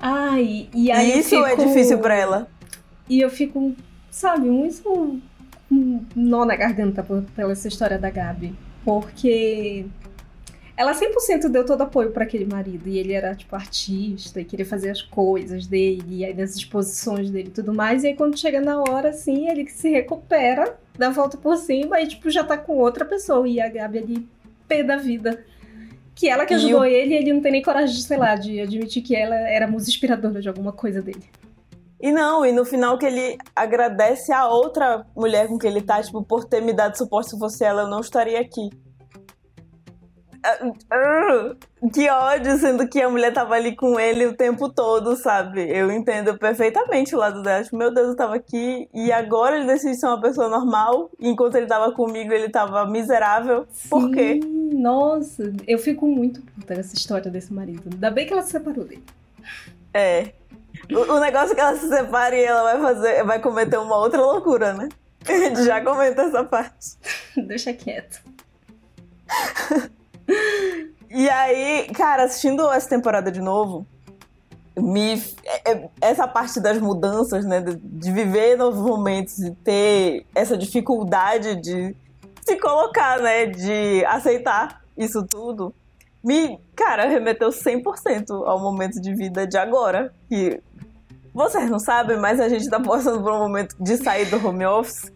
Ai, 0.01 0.68
e 0.75 0.90
aí. 0.90 1.12
E 1.12 1.18
isso 1.18 1.35
é 1.35 1.51
fico... 1.51 1.62
é 1.62 1.66
difícil 1.66 1.99
para 1.99 2.14
ela. 2.14 2.49
E 3.09 3.21
eu 3.21 3.31
fico, 3.31 3.75
sabe, 4.11 4.49
muito 4.49 5.21
um 5.71 6.05
nó 6.14 6.44
na 6.44 6.57
garganta 6.57 7.03
por, 7.03 7.23
pela 7.35 7.53
essa 7.53 7.68
história 7.68 7.99
da 7.99 8.11
Gabi. 8.11 8.55
Porque 8.85 9.87
ela 10.77 10.94
100% 10.94 11.49
deu 11.49 11.66
todo 11.66 11.83
apoio 11.83 12.12
para 12.12 12.25
aquele 12.25 12.47
marido. 12.47 12.88
E 12.88 12.99
ele 12.99 13.12
era, 13.12 13.35
tipo, 13.35 13.55
artista 13.57 14.40
e 14.40 14.44
queria 14.44 14.64
fazer 14.64 14.90
as 14.90 15.03
coisas 15.03 15.66
dele, 15.66 16.18
e 16.18 16.25
aí 16.25 16.35
nas 16.35 16.55
exposições 16.55 17.31
dele 17.31 17.49
e 17.49 17.53
tudo 17.53 17.75
mais. 17.75 18.05
E 18.05 18.09
aí 18.09 18.14
quando 18.14 18.38
chega 18.38 18.61
na 18.61 18.81
hora, 18.81 19.11
assim, 19.11 19.49
ele 19.49 19.68
se 19.68 19.90
recupera, 19.90 20.79
dá 20.97 21.09
a 21.09 21.11
volta 21.11 21.37
por 21.37 21.57
cima 21.57 22.01
e, 22.01 22.07
tipo, 22.07 22.31
já 22.31 22.44
tá 22.44 22.57
com 22.57 22.77
outra 22.77 23.05
pessoa. 23.05 23.49
E 23.49 23.61
a 23.61 23.68
Gabi 23.68 23.99
ali, 23.99 24.29
pé 24.68 24.85
da 24.85 24.97
vida 24.97 25.44
que 26.18 26.28
ela 26.28 26.44
que 26.44 26.52
ajudou 26.52 26.85
ele 26.85 27.14
e 27.14 27.16
ele 27.16 27.33
não 27.33 27.40
tem 27.40 27.52
nem 27.52 27.62
coragem, 27.62 27.94
de, 27.94 28.02
sei 28.02 28.16
lá, 28.16 28.35
de 28.35 28.61
admitir 28.61 29.02
que 29.02 29.14
ela 29.14 29.37
era 29.37 29.68
musa 29.68 29.88
inspiradora 29.88 30.40
de 30.40 30.48
alguma 30.48 30.72
coisa 30.72 31.00
dele. 31.00 31.22
E 32.00 32.11
não, 32.11 32.44
e 32.44 32.50
no 32.50 32.64
final 32.64 32.98
que 32.98 33.07
ele 33.07 33.38
agradece 33.54 34.33
a 34.33 34.48
outra 34.48 35.07
mulher 35.16 35.46
com 35.46 35.57
que 35.57 35.64
ele 35.64 35.81
tá, 35.81 36.02
tipo, 36.02 36.20
por 36.24 36.44
ter 36.44 36.61
me 36.61 36.72
dado 36.72 36.98
suporte, 36.98 37.31
se 37.31 37.38
fosse 37.38 37.64
ela, 37.64 37.83
eu 37.83 37.88
não 37.88 38.00
estaria 38.00 38.40
aqui. 38.40 38.68
Que 41.92 42.09
ódio, 42.11 42.59
sendo 42.59 42.88
que 42.88 43.01
a 43.01 43.09
mulher 43.09 43.33
tava 43.33 43.55
ali 43.55 43.74
com 43.74 43.98
ele 43.98 44.27
o 44.27 44.35
tempo 44.35 44.68
todo, 44.68 45.16
sabe? 45.16 45.62
Eu 45.68 45.90
entendo 45.90 46.37
perfeitamente 46.37 47.14
o 47.14 47.18
lado 47.18 47.42
dela. 47.42 47.62
Tipo, 47.62 47.77
meu 47.77 47.92
Deus, 47.92 48.09
eu 48.09 48.16
tava 48.16 48.35
aqui 48.35 48.88
e 48.92 49.12
agora 49.12 49.57
ele 49.57 49.66
decide 49.66 49.96
ser 49.96 50.07
uma 50.07 50.20
pessoa 50.20 50.48
normal. 50.48 51.11
Enquanto 51.20 51.55
ele 51.55 51.66
tava 51.66 51.92
comigo, 51.92 52.33
ele 52.33 52.48
tava 52.48 52.87
miserável. 52.87 53.66
Sim, 53.72 53.88
Por 53.88 54.11
quê? 54.11 54.40
Nossa, 54.72 55.53
eu 55.66 55.79
fico 55.79 56.07
muito 56.07 56.42
puta 56.42 56.74
nessa 56.74 56.94
história 56.94 57.31
desse 57.31 57.53
marido. 57.53 57.88
Ainda 57.92 58.11
bem 58.11 58.27
que 58.27 58.33
ela 58.33 58.42
se 58.42 58.51
separou 58.51 58.85
dele. 58.85 59.05
É. 59.94 60.33
O, 60.90 61.12
o 61.12 61.20
negócio 61.20 61.53
é 61.53 61.55
que 61.55 61.61
ela 61.61 61.77
se 61.77 61.88
separe 61.88 62.37
e 62.37 62.44
ela 62.44 62.62
vai 62.62 62.81
fazer, 62.81 63.24
vai 63.24 63.40
cometer 63.40 63.79
uma 63.79 63.96
outra 63.96 64.20
loucura, 64.20 64.72
né? 64.72 64.88
A 65.27 65.33
gente 65.33 65.64
já 65.64 65.81
comenta 65.83 66.22
essa 66.22 66.44
parte. 66.44 66.96
Deixa 67.37 67.72
quieto. 67.72 68.22
E 71.18 71.28
aí, 71.28 71.88
cara, 71.88 72.22
assistindo 72.22 72.70
essa 72.70 72.88
temporada 72.88 73.33
de 73.33 73.40
novo, 73.40 73.85
me 74.76 75.20
é, 75.44 75.72
é, 75.72 75.88
essa 76.00 76.28
parte 76.28 76.61
das 76.61 76.78
mudanças, 76.78 77.44
né, 77.44 77.61
de 77.61 78.12
viver 78.12 78.57
novos 78.57 78.81
momentos 78.81 79.37
e 79.40 79.50
ter 79.50 80.24
essa 80.33 80.57
dificuldade 80.57 81.57
de 81.57 81.96
se 82.44 82.54
colocar, 82.61 83.18
né, 83.18 83.46
de 83.46 84.04
aceitar 84.04 84.81
isso 84.96 85.26
tudo, 85.26 85.74
me, 86.22 86.57
cara, 86.76 87.09
remeteu 87.09 87.48
100% 87.48 88.31
ao 88.46 88.61
momento 88.61 89.00
de 89.00 89.12
vida 89.12 89.44
de 89.44 89.59
agora, 89.59 90.14
que 90.28 90.62
vocês 91.35 91.68
não 91.68 91.81
sabem, 91.81 92.16
mas 92.16 92.38
a 92.38 92.48
gente 92.48 92.70
tá 92.70 92.78
passando 92.78 93.20
por 93.24 93.33
um 93.33 93.38
momento 93.38 93.74
de 93.81 93.96
sair 93.96 94.26
do 94.26 94.46
home 94.46 94.64
office. 94.64 95.12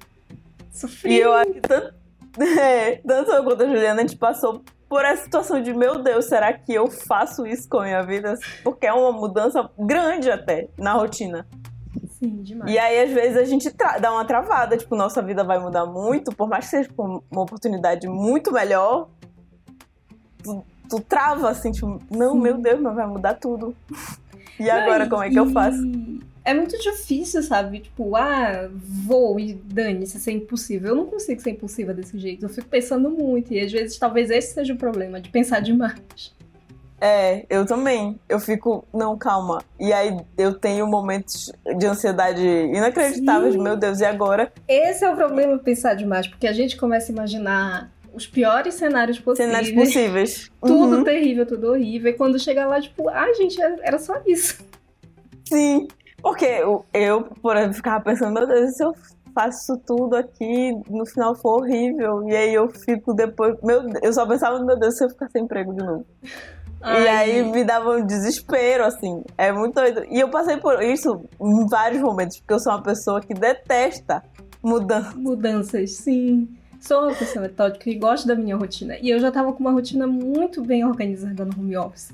Sofri. 0.72 1.12
E 1.12 1.20
eu 1.20 1.32
acho 1.32 1.52
que 1.52 1.60
tanto, 1.60 1.94
é, 2.58 2.96
tanto 3.06 3.30
eu 3.30 3.44
quanto 3.44 3.62
a 3.62 3.66
Juliana, 3.68 4.02
a 4.02 4.04
gente 4.04 4.16
passou 4.16 4.64
por 4.92 5.06
essa 5.06 5.24
situação 5.24 5.62
de, 5.62 5.72
meu 5.72 6.02
Deus, 6.02 6.26
será 6.26 6.52
que 6.52 6.74
eu 6.74 6.86
faço 6.90 7.46
isso 7.46 7.66
com 7.66 7.78
a 7.78 7.84
minha 7.84 8.02
vida? 8.02 8.38
Porque 8.62 8.86
é 8.86 8.92
uma 8.92 9.10
mudança 9.10 9.70
grande 9.78 10.30
até 10.30 10.68
na 10.76 10.92
rotina. 10.92 11.46
Sim, 12.18 12.42
demais. 12.42 12.70
E 12.70 12.78
aí, 12.78 13.02
às 13.04 13.10
vezes, 13.10 13.38
a 13.38 13.44
gente 13.46 13.74
dá 13.74 14.12
uma 14.12 14.26
travada, 14.26 14.76
tipo, 14.76 14.94
nossa 14.94 15.22
vida 15.22 15.42
vai 15.42 15.58
mudar 15.58 15.86
muito, 15.86 16.30
por 16.36 16.46
mais 16.46 16.66
que 16.66 16.72
seja 16.72 16.90
uma 16.98 17.42
oportunidade 17.42 18.06
muito 18.06 18.52
melhor, 18.52 19.08
tu, 20.44 20.62
tu 20.90 21.00
trava 21.00 21.48
assim, 21.48 21.72
tipo, 21.72 21.98
não, 22.10 22.32
Sim. 22.34 22.40
meu 22.42 22.58
Deus, 22.58 22.78
mas 22.78 22.94
vai 22.94 23.06
mudar 23.06 23.32
tudo. 23.32 23.74
E 24.60 24.68
agora, 24.68 25.08
como 25.08 25.22
é 25.22 25.30
que 25.30 25.38
eu 25.38 25.50
faço? 25.50 25.82
É 26.44 26.52
muito 26.54 26.76
difícil, 26.78 27.42
sabe? 27.42 27.80
Tipo, 27.80 28.16
ah, 28.16 28.68
vou 28.74 29.38
e 29.38 29.54
dane-se, 29.54 30.16
isso 30.16 30.30
é 30.30 30.32
impossível. 30.32 30.90
Eu 30.90 30.96
não 30.96 31.06
consigo 31.06 31.40
ser 31.40 31.50
impulsiva 31.50 31.94
desse 31.94 32.18
jeito. 32.18 32.44
Eu 32.44 32.48
fico 32.48 32.68
pensando 32.68 33.10
muito. 33.10 33.52
E 33.52 33.60
às 33.60 33.70
vezes 33.70 33.98
talvez 33.98 34.30
esse 34.30 34.54
seja 34.54 34.72
o 34.72 34.76
problema, 34.76 35.20
de 35.20 35.28
pensar 35.30 35.60
demais. 35.60 36.34
É, 37.00 37.44
eu 37.50 37.66
também. 37.66 38.18
Eu 38.28 38.38
fico, 38.38 38.84
não, 38.92 39.16
calma. 39.16 39.62
E 39.78 39.92
aí 39.92 40.16
eu 40.38 40.54
tenho 40.54 40.86
momentos 40.86 41.52
de 41.76 41.86
ansiedade 41.86 42.44
inacreditáveis, 42.44 43.54
Sim. 43.54 43.62
meu 43.62 43.76
Deus, 43.76 44.00
e 44.00 44.04
agora? 44.04 44.52
Esse 44.68 45.04
é 45.04 45.10
o 45.10 45.16
problema 45.16 45.58
pensar 45.58 45.94
demais, 45.94 46.26
porque 46.26 46.46
a 46.46 46.52
gente 46.52 46.76
começa 46.76 47.10
a 47.10 47.12
imaginar 47.12 47.92
os 48.14 48.26
piores 48.26 48.74
cenários 48.74 49.18
possíveis. 49.18 49.50
Cenários 49.50 49.72
possíveis. 49.74 50.50
Tudo 50.60 50.98
uhum. 50.98 51.04
terrível, 51.04 51.46
tudo 51.46 51.70
horrível. 51.70 52.12
E 52.12 52.14
quando 52.14 52.38
chega 52.38 52.66
lá, 52.66 52.80
tipo, 52.80 53.08
ah, 53.08 53.32
gente, 53.34 53.60
era 53.60 53.98
só 53.98 54.20
isso. 54.26 54.64
Sim. 55.48 55.88
Porque 56.22 56.44
eu, 56.44 56.84
eu, 56.94 57.22
por 57.42 57.56
exemplo, 57.56 57.74
ficava 57.74 58.02
pensando, 58.02 58.32
meu 58.32 58.46
Deus, 58.46 58.76
se 58.76 58.84
eu 58.84 58.94
faço 59.34 59.76
tudo 59.78 60.14
aqui, 60.14 60.72
no 60.88 61.04
final 61.04 61.34
for 61.34 61.62
horrível. 61.62 62.28
E 62.28 62.36
aí 62.36 62.54
eu 62.54 62.68
fico 62.68 63.12
depois. 63.12 63.56
Meu, 63.62 63.82
eu 64.02 64.12
só 64.12 64.26
pensava, 64.26 64.62
meu 64.64 64.78
Deus, 64.78 64.96
se 64.96 65.04
eu 65.04 65.10
ficar 65.10 65.28
sem 65.30 65.44
emprego 65.44 65.74
de 65.74 65.84
novo. 65.84 66.06
Ai. 66.80 67.04
E 67.04 67.08
aí 67.08 67.42
me 67.42 67.64
dava 67.64 67.96
um 67.96 68.06
desespero, 68.06 68.84
assim. 68.84 69.22
É 69.38 69.52
muito 69.52 69.74
doido. 69.74 70.04
E 70.10 70.20
eu 70.20 70.28
passei 70.28 70.56
por 70.56 70.82
isso 70.82 71.24
em 71.40 71.66
vários 71.66 72.02
momentos, 72.02 72.38
porque 72.38 72.54
eu 72.54 72.58
sou 72.58 72.72
uma 72.72 72.82
pessoa 72.82 73.20
que 73.20 73.34
detesta 73.34 74.22
mudanças. 74.62 75.14
Mudanças, 75.14 75.92
sim. 75.92 76.48
Sou 76.80 77.04
uma 77.04 77.14
pessoa 77.14 77.42
metódica 77.42 77.88
e 77.88 77.94
gosto 77.94 78.26
da 78.26 78.34
minha 78.34 78.56
rotina. 78.56 78.96
E 79.00 79.10
eu 79.10 79.20
já 79.20 79.30
tava 79.30 79.52
com 79.52 79.60
uma 79.60 79.70
rotina 79.70 80.06
muito 80.06 80.60
bem 80.60 80.84
organizada 80.84 81.44
no 81.44 81.52
home 81.56 81.76
office. 81.76 82.12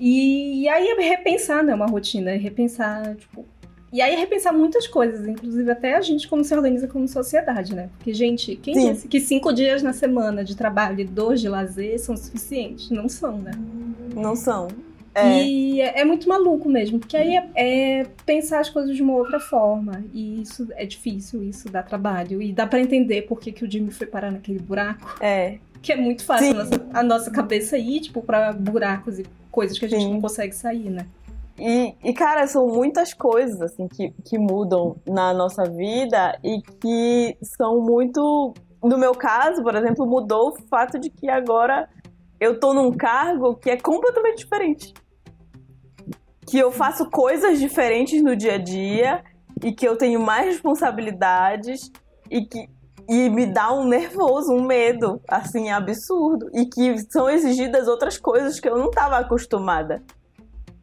E, 0.00 0.62
e 0.62 0.68
aí 0.68 0.88
é 0.88 1.08
repensar, 1.08 1.62
né, 1.62 1.74
uma 1.74 1.86
rotina, 1.86 2.32
repensar, 2.32 3.14
tipo, 3.16 3.44
e 3.92 4.00
aí 4.00 4.14
repensar 4.14 4.52
muitas 4.52 4.86
coisas, 4.86 5.26
inclusive 5.26 5.68
até 5.70 5.96
a 5.96 6.00
gente 6.00 6.28
como 6.28 6.44
se 6.44 6.54
organiza 6.54 6.86
como 6.86 7.08
sociedade, 7.08 7.74
né? 7.74 7.90
Porque, 7.96 8.14
gente, 8.14 8.54
quem 8.56 8.74
Sim. 8.74 8.92
disse 8.92 9.08
que 9.08 9.20
cinco 9.20 9.52
dias 9.52 9.82
na 9.82 9.92
semana 9.92 10.44
de 10.44 10.56
trabalho 10.56 11.00
e 11.00 11.04
dois 11.04 11.40
de 11.40 11.48
lazer 11.48 11.98
são 11.98 12.16
suficientes? 12.16 12.88
Não 12.90 13.08
são, 13.08 13.38
né? 13.38 13.50
Não 14.14 14.36
são. 14.36 14.68
É. 15.12 15.42
E 15.42 15.80
é, 15.80 16.02
é, 16.02 16.04
muito 16.04 16.28
maluco 16.28 16.68
mesmo, 16.68 17.00
porque 17.00 17.16
aí 17.16 17.34
é, 17.34 17.50
é, 17.56 18.06
pensar 18.24 18.60
as 18.60 18.70
coisas 18.70 18.94
de 18.94 19.02
uma 19.02 19.14
outra 19.14 19.40
forma. 19.40 20.04
E 20.14 20.40
isso 20.40 20.68
é 20.76 20.86
difícil, 20.86 21.42
isso 21.42 21.68
dá 21.68 21.82
trabalho. 21.82 22.40
E 22.40 22.52
dá 22.52 22.68
para 22.68 22.80
entender 22.80 23.22
por 23.22 23.40
que, 23.40 23.50
que 23.50 23.64
o 23.64 23.70
Jimmy 23.70 23.90
foi 23.90 24.06
parar 24.06 24.30
naquele 24.30 24.60
buraco. 24.60 25.16
É. 25.20 25.58
Que 25.82 25.92
é 25.92 25.96
muito 25.96 26.24
fácil 26.24 26.50
a 26.50 26.54
nossa, 26.54 26.86
a 26.92 27.02
nossa, 27.02 27.30
cabeça 27.30 27.78
ir, 27.78 28.00
tipo, 28.00 28.22
pra 28.22 28.52
buracos 28.52 29.18
e 29.18 29.26
coisas 29.50 29.78
que 29.78 29.84
a 29.84 29.88
gente 29.88 30.02
Sim. 30.02 30.12
não 30.12 30.20
consegue 30.20 30.54
sair, 30.54 30.90
né? 30.90 31.06
E, 31.58 31.94
e, 32.02 32.12
cara, 32.14 32.46
são 32.46 32.66
muitas 32.66 33.12
coisas, 33.12 33.60
assim, 33.60 33.86
que, 33.86 34.10
que 34.24 34.38
mudam 34.38 34.96
na 35.06 35.34
nossa 35.34 35.64
vida 35.64 36.38
e 36.42 36.62
que 36.62 37.36
são 37.42 37.80
muito. 37.80 38.54
No 38.82 38.96
meu 38.96 39.14
caso, 39.14 39.62
por 39.62 39.74
exemplo, 39.74 40.06
mudou 40.06 40.48
o 40.48 40.62
fato 40.68 40.98
de 40.98 41.10
que 41.10 41.28
agora 41.28 41.88
eu 42.40 42.58
tô 42.58 42.72
num 42.72 42.90
cargo 42.90 43.54
que 43.56 43.68
é 43.68 43.76
completamente 43.76 44.38
diferente. 44.38 44.94
Que 46.46 46.58
eu 46.58 46.72
faço 46.72 47.10
coisas 47.10 47.60
diferentes 47.60 48.22
no 48.22 48.34
dia 48.34 48.54
a 48.54 48.58
dia 48.58 49.22
e 49.62 49.72
que 49.72 49.86
eu 49.86 49.96
tenho 49.96 50.18
mais 50.18 50.46
responsabilidades 50.46 51.92
e 52.30 52.42
que 52.46 52.68
e 53.10 53.28
me 53.28 53.44
dá 53.44 53.72
um 53.72 53.88
nervoso, 53.88 54.52
um 54.52 54.62
medo, 54.62 55.20
assim, 55.26 55.68
absurdo. 55.68 56.48
E 56.54 56.64
que 56.64 56.96
são 57.10 57.28
exigidas 57.28 57.88
outras 57.88 58.16
coisas 58.16 58.60
que 58.60 58.68
eu 58.68 58.78
não 58.78 58.86
estava 58.86 59.18
acostumada. 59.18 60.00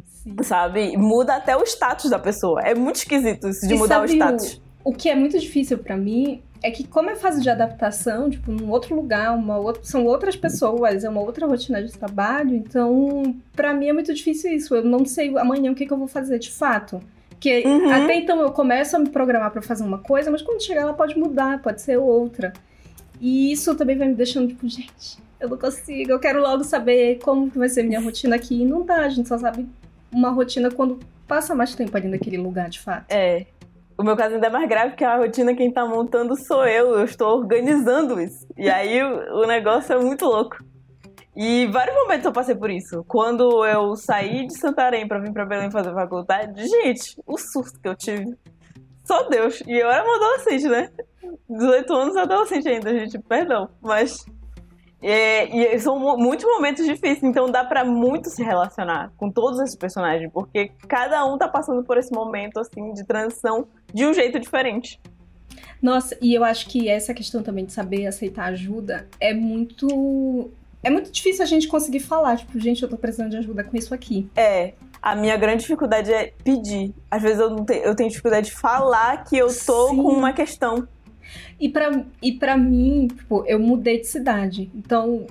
Sim. 0.04 0.36
Sabe? 0.44 0.98
Muda 0.98 1.38
até 1.38 1.56
o 1.56 1.64
status 1.64 2.10
da 2.10 2.20
pessoa. 2.20 2.60
É 2.62 2.76
muito 2.76 2.98
esquisito 2.98 3.48
isso 3.48 3.66
de 3.66 3.76
e 3.76 3.78
mudar 3.78 4.02
o 4.02 4.06
status. 4.06 4.62
O, 4.84 4.92
o 4.92 4.94
que 4.94 5.08
é 5.08 5.16
muito 5.16 5.40
difícil 5.40 5.78
para 5.78 5.96
mim 5.96 6.44
é 6.62 6.70
que 6.70 6.86
como 6.86 7.10
é 7.10 7.16
fase 7.16 7.42
de 7.42 7.50
adaptação, 7.50 8.30
tipo, 8.30 8.52
num 8.52 8.72
outro 8.72 8.94
lugar, 8.94 9.34
uma 9.34 9.58
outra, 9.58 9.86
são 9.86 10.06
outras 10.06 10.36
pessoas, 10.36 11.06
é 11.06 11.10
uma 11.10 11.22
outra 11.22 11.48
rotina 11.48 11.82
de 11.82 11.94
trabalho, 11.94 12.54
então 12.54 13.36
para 13.56 13.74
mim 13.74 13.88
é 13.88 13.94
muito 13.94 14.14
difícil 14.14 14.52
isso. 14.52 14.76
Eu 14.76 14.84
não 14.84 15.06
sei 15.06 15.38
amanhã 15.38 15.72
o 15.72 15.76
que, 15.76 15.86
que 15.86 15.94
eu 15.94 15.98
vou 15.98 16.08
fazer 16.08 16.40
de 16.40 16.52
fato. 16.52 17.00
Que 17.40 17.64
uhum. 17.66 17.92
até 17.92 18.16
então 18.16 18.40
eu 18.42 18.52
começo 18.52 18.96
a 18.96 19.00
me 19.00 19.10
programar 19.10 19.52
para 19.52 19.62
fazer 19.62 19.84
uma 19.84 20.00
coisa, 20.00 20.32
mas 20.32 20.42
quando 20.42 20.64
chegar 20.64 20.82
ela 20.82 20.94
pode 20.94 21.18
mudar, 21.18 21.62
pode 21.62 21.82
ser 21.82 21.98
outra. 21.98 22.52
E 23.20 23.52
isso 23.52 23.76
também 23.76 23.98
vai 23.98 24.08
me 24.08 24.16
deixando 24.16 24.48
tipo, 24.48 24.68
gente, 24.68 25.20
eu 25.40 25.50
não 25.50 25.58
consigo, 25.58 26.12
eu 26.12 26.20
quero 26.20 26.42
logo 26.42 26.64
saber 26.64 27.20
como 27.20 27.48
vai 27.48 27.70
ser 27.70 27.84
minha 27.84 28.00
rotina 28.00 28.36
aqui. 28.36 28.62
E 28.62 28.66
não 28.66 28.84
dá, 28.84 29.02
a 29.02 29.10
gente 29.10 29.28
só 29.28 29.38
sabe 29.38 29.68
uma 30.12 30.30
rotina 30.32 30.72
quando 30.72 31.00
passa 31.28 31.54
mais 31.54 31.76
tempo 31.76 31.96
ali 31.96 32.08
naquele 32.08 32.38
lugar, 32.38 32.70
de 32.70 32.80
fato. 32.80 33.06
É. 33.10 33.46
O 33.98 34.04
meu 34.04 34.16
caso 34.16 34.36
ainda 34.36 34.48
é 34.48 34.50
mais 34.50 34.70
grave, 34.70 34.92
porque 34.92 35.04
a 35.04 35.18
rotina 35.18 35.56
quem 35.56 35.72
tá 35.72 35.86
montando 35.86 36.36
sou 36.36 36.66
eu, 36.66 36.94
eu 37.00 37.06
estou 37.06 37.40
organizando 37.40 38.22
isso. 38.22 38.46
E 38.56 38.70
aí 38.70 39.02
o 39.04 39.46
negócio 39.48 39.94
é 39.94 40.00
muito 40.00 40.26
louco. 40.26 40.64
E 41.40 41.68
vários 41.68 41.96
momentos 41.96 42.26
eu 42.26 42.34
passei 42.34 42.56
por 42.56 42.72
isso. 42.72 43.06
Quando 43.08 43.64
eu 43.64 43.96
saí 43.96 44.48
de 44.48 44.58
Santarém 44.58 45.08
para 45.08 45.20
vir 45.20 45.32
para 45.32 45.46
Belém 45.46 45.70
fazer 45.70 45.94
faculdade, 45.94 46.68
gente, 46.68 47.16
o 47.28 47.38
susto 47.38 47.80
que 47.80 47.88
eu 47.88 47.96
tive. 47.96 48.36
Só 49.04 49.30
Deus. 49.30 49.62
E 49.68 49.74
eu 49.74 49.88
era 49.88 50.04
uma 50.04 50.16
adolescente, 50.16 50.68
né? 50.68 50.90
18 51.48 51.94
anos 51.94 52.18
adolescente 52.18 52.68
ainda, 52.68 52.92
gente, 52.92 53.20
perdão. 53.20 53.70
Mas. 53.80 54.26
É, 55.00 55.76
e 55.76 55.80
são 55.80 56.00
muitos 56.18 56.44
momentos 56.44 56.84
difíceis, 56.84 57.22
então 57.22 57.52
dá 57.52 57.64
para 57.64 57.86
muito 57.86 58.32
se 58.32 58.44
relacionar 58.44 59.12
com 59.16 59.30
todos 59.30 59.60
esses 59.60 59.76
personagens, 59.76 60.32
porque 60.34 60.72
cada 60.88 61.24
um 61.24 61.38
tá 61.38 61.48
passando 61.48 61.84
por 61.84 62.00
esse 62.00 62.12
momento, 62.12 62.60
assim, 62.60 62.92
de 62.94 63.06
transição 63.06 63.68
de 63.94 64.08
um 64.08 64.14
jeito 64.14 64.40
diferente. 64.40 65.00
Nossa, 65.80 66.18
e 66.20 66.34
eu 66.34 66.44
acho 66.44 66.68
que 66.68 66.90
essa 66.90 67.14
questão 67.14 67.44
também 67.44 67.64
de 67.64 67.74
saber 67.74 68.08
aceitar 68.08 68.46
ajuda 68.46 69.08
é 69.20 69.36
muito 69.36 70.52
é 70.84 70.90
muito 70.90 71.12
difícil 71.12 71.44
a 71.44 71.48
gente 71.48 71.68
conseguir 71.68 72.00
falar, 72.00 72.38
tipo, 72.38 72.60
gente, 72.60 72.84
eu 72.84 72.90
tô 72.90 72.98
precisando 72.98 73.32
de 73.32 73.38
ajuda 73.38 73.64
com 73.64 73.76
isso 73.76 73.94
aqui. 73.94 74.30
É. 74.36 74.74
A 75.02 75.16
minha 75.16 75.38
grande 75.38 75.62
dificuldade 75.62 76.12
é 76.12 76.34
pedir. 76.44 76.94
Às 77.10 77.22
vezes 77.22 77.40
eu, 77.40 77.50
não 77.50 77.64
tenho, 77.64 77.84
eu 77.84 77.96
tenho 77.96 78.10
dificuldade 78.10 78.48
de 78.48 78.56
falar 78.56 79.24
que 79.24 79.38
eu 79.38 79.48
tô 79.48 79.90
Sim. 79.90 79.98
com 79.98 80.10
uma 80.10 80.34
questão. 80.34 80.88
E 81.60 81.70
pra, 81.70 82.04
e 82.22 82.32
pra 82.32 82.58
mim, 82.58 83.08
tipo, 83.08 83.44
eu 83.46 83.60
mudei 83.60 84.00
de 84.00 84.08
cidade. 84.08 84.72
Então, 84.74 85.28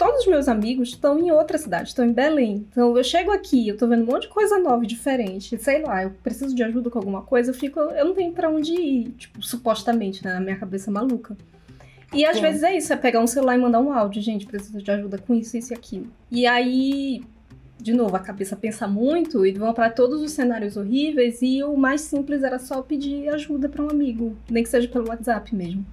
todos 0.00 0.20
os 0.20 0.26
meus 0.26 0.48
amigos 0.48 0.88
estão 0.88 1.18
em 1.18 1.30
outra 1.30 1.58
cidade, 1.58 1.90
estão 1.90 2.06
em 2.06 2.12
Belém. 2.12 2.66
Então 2.70 2.96
eu 2.96 3.04
chego 3.04 3.30
aqui, 3.30 3.68
eu 3.68 3.76
tô 3.76 3.86
vendo 3.86 4.02
um 4.02 4.06
monte 4.06 4.22
de 4.22 4.28
coisa 4.28 4.58
nova, 4.58 4.86
diferente. 4.86 5.58
Sei 5.58 5.82
lá, 5.82 6.02
eu 6.02 6.10
preciso 6.22 6.54
de 6.54 6.62
ajuda 6.62 6.88
com 6.88 6.98
alguma 6.98 7.20
coisa, 7.20 7.50
eu 7.50 7.54
fico, 7.54 7.78
eu 7.78 8.06
não 8.06 8.14
tenho 8.14 8.32
para 8.32 8.48
onde 8.48 8.72
ir, 8.72 9.10
tipo, 9.10 9.42
supostamente, 9.42 10.24
né, 10.24 10.32
na 10.32 10.40
minha 10.40 10.56
cabeça 10.56 10.90
maluca. 10.90 11.36
E 12.12 12.24
às 12.24 12.36
Sim. 12.36 12.42
vezes 12.42 12.62
é 12.62 12.76
isso, 12.76 12.92
é 12.92 12.96
pegar 12.96 13.20
um 13.20 13.26
celular 13.26 13.56
e 13.56 13.60
mandar 13.60 13.80
um 13.80 13.92
áudio, 13.92 14.20
gente, 14.20 14.46
preciso 14.46 14.82
de 14.82 14.90
ajuda 14.90 15.18
com 15.18 15.34
isso, 15.34 15.56
isso 15.56 15.72
e 15.72 15.76
aquilo. 15.76 16.06
E 16.30 16.46
aí, 16.46 17.22
de 17.78 17.92
novo, 17.92 18.16
a 18.16 18.20
cabeça 18.20 18.56
pensa 18.56 18.88
muito 18.88 19.46
e 19.46 19.52
vão 19.52 19.72
para 19.72 19.90
todos 19.90 20.20
os 20.20 20.32
cenários 20.32 20.76
horríveis 20.76 21.40
e 21.40 21.62
o 21.62 21.76
mais 21.76 22.00
simples 22.00 22.42
era 22.42 22.58
só 22.58 22.82
pedir 22.82 23.28
ajuda 23.28 23.68
para 23.68 23.84
um 23.84 23.90
amigo, 23.90 24.36
nem 24.50 24.62
que 24.62 24.68
seja 24.68 24.88
pelo 24.88 25.08
WhatsApp 25.08 25.54
mesmo. 25.54 25.84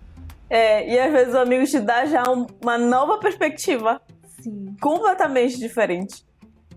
É, 0.49 0.91
e 0.91 0.99
às 0.99 1.11
vezes 1.11 1.33
o 1.33 1.39
amigo 1.39 1.65
te 1.65 1.79
dá 1.79 2.05
já 2.05 2.23
uma 2.61 2.77
nova 2.77 3.19
perspectiva. 3.19 4.01
Sim. 4.41 4.75
Completamente 4.81 5.59
diferente. 5.59 6.25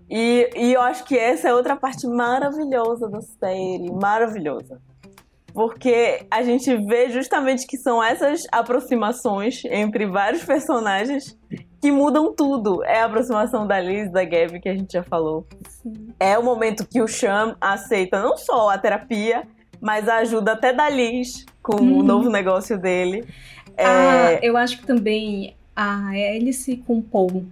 E, 0.08 0.50
e 0.56 0.72
eu 0.72 0.80
acho 0.80 1.04
que 1.04 1.16
essa 1.16 1.48
é 1.48 1.54
outra 1.54 1.76
parte 1.76 2.06
maravilhosa 2.06 3.08
da 3.08 3.20
série. 3.20 3.90
Maravilhosa. 3.92 4.80
Porque 5.52 6.26
a 6.30 6.42
gente 6.42 6.74
vê 6.86 7.10
justamente 7.10 7.66
que 7.66 7.76
são 7.76 8.02
essas 8.02 8.42
aproximações 8.52 9.62
entre 9.64 10.06
vários 10.06 10.44
personagens 10.44 11.38
que 11.80 11.90
mudam 11.90 12.34
tudo. 12.34 12.84
É 12.84 13.00
a 13.00 13.06
aproximação 13.06 13.66
da 13.66 13.80
Liz, 13.80 14.10
da 14.12 14.24
Gabi, 14.24 14.60
que 14.60 14.68
a 14.68 14.74
gente 14.74 14.92
já 14.92 15.02
falou. 15.02 15.46
Sim. 15.68 16.08
É 16.18 16.38
o 16.38 16.42
momento 16.42 16.86
que 16.86 17.00
o 17.00 17.08
Sham 17.08 17.56
aceita 17.60 18.20
não 18.20 18.36
só 18.36 18.70
a 18.70 18.78
terapia, 18.78 19.46
mas 19.80 20.08
a 20.08 20.16
ajuda 20.16 20.52
até 20.52 20.72
da 20.72 20.88
Liz 20.88 21.44
com 21.62 21.76
o 21.76 21.82
uhum. 21.82 22.02
novo 22.02 22.30
negócio 22.30 22.78
dele. 22.78 23.24
Ah, 23.78 24.32
é... 24.32 24.40
eu 24.42 24.56
acho 24.56 24.78
que 24.78 24.86
também 24.86 25.56
a 25.74 26.08
Alice 26.08 26.76
com 26.86 26.98
o 26.98 27.02
Paul, 27.02 27.46